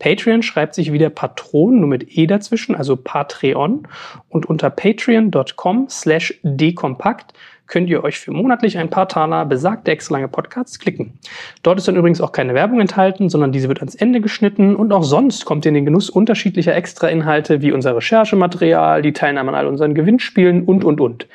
Patreon 0.00 0.42
schreibt 0.42 0.74
sich 0.74 0.92
wieder 0.92 1.08
Patron, 1.08 1.78
nur 1.78 1.88
mit 1.88 2.18
E 2.18 2.26
dazwischen, 2.26 2.74
also 2.74 2.96
Patreon. 2.96 3.86
Und 4.28 4.46
unter 4.46 4.70
patreon.com 4.70 5.86
slash 5.88 6.40
dekompakt 6.42 7.32
könnt 7.68 7.88
ihr 7.88 8.02
euch 8.02 8.18
für 8.18 8.32
monatlich 8.32 8.78
ein 8.78 8.90
paar 8.90 9.08
Taler 9.08 9.44
besagte 9.44 9.90
extra 9.90 10.14
lange 10.14 10.28
Podcasts 10.28 10.78
klicken. 10.78 11.18
Dort 11.62 11.78
ist 11.78 11.86
dann 11.86 11.96
übrigens 11.96 12.20
auch 12.20 12.32
keine 12.32 12.54
Werbung 12.54 12.80
enthalten, 12.80 13.28
sondern 13.28 13.52
diese 13.52 13.68
wird 13.68 13.78
ans 13.78 13.94
Ende 13.94 14.20
geschnitten 14.20 14.74
und 14.74 14.92
auch 14.92 15.04
sonst 15.04 15.44
kommt 15.44 15.64
ihr 15.64 15.68
in 15.68 15.74
den 15.74 15.84
Genuss 15.84 16.10
unterschiedlicher 16.10 16.74
Extra-Inhalte 16.74 17.62
wie 17.62 17.72
unser 17.72 17.94
Recherchematerial, 17.94 19.02
die 19.02 19.12
Teilnahme 19.12 19.50
an 19.50 19.54
all 19.54 19.66
unseren 19.66 19.94
Gewinnspielen 19.94 20.64
und, 20.64 20.84
und, 20.84 21.00
und. 21.00 21.28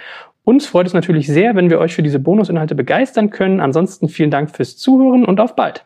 Uns 0.45 0.65
freut 0.65 0.87
es 0.87 0.93
natürlich 0.93 1.27
sehr, 1.27 1.55
wenn 1.55 1.69
wir 1.69 1.79
euch 1.79 1.95
für 1.95 2.03
diese 2.03 2.19
Bonusinhalte 2.19 2.75
begeistern 2.75 3.29
können. 3.29 3.61
Ansonsten 3.61 4.09
vielen 4.09 4.29
Dank 4.29 4.53
fürs 4.53 4.75
Zuhören 4.75 5.23
und 5.23 5.39
auf 5.39 5.55
bald. 5.55 5.85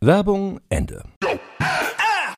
Werbung 0.00 0.60
Ende. 0.68 1.02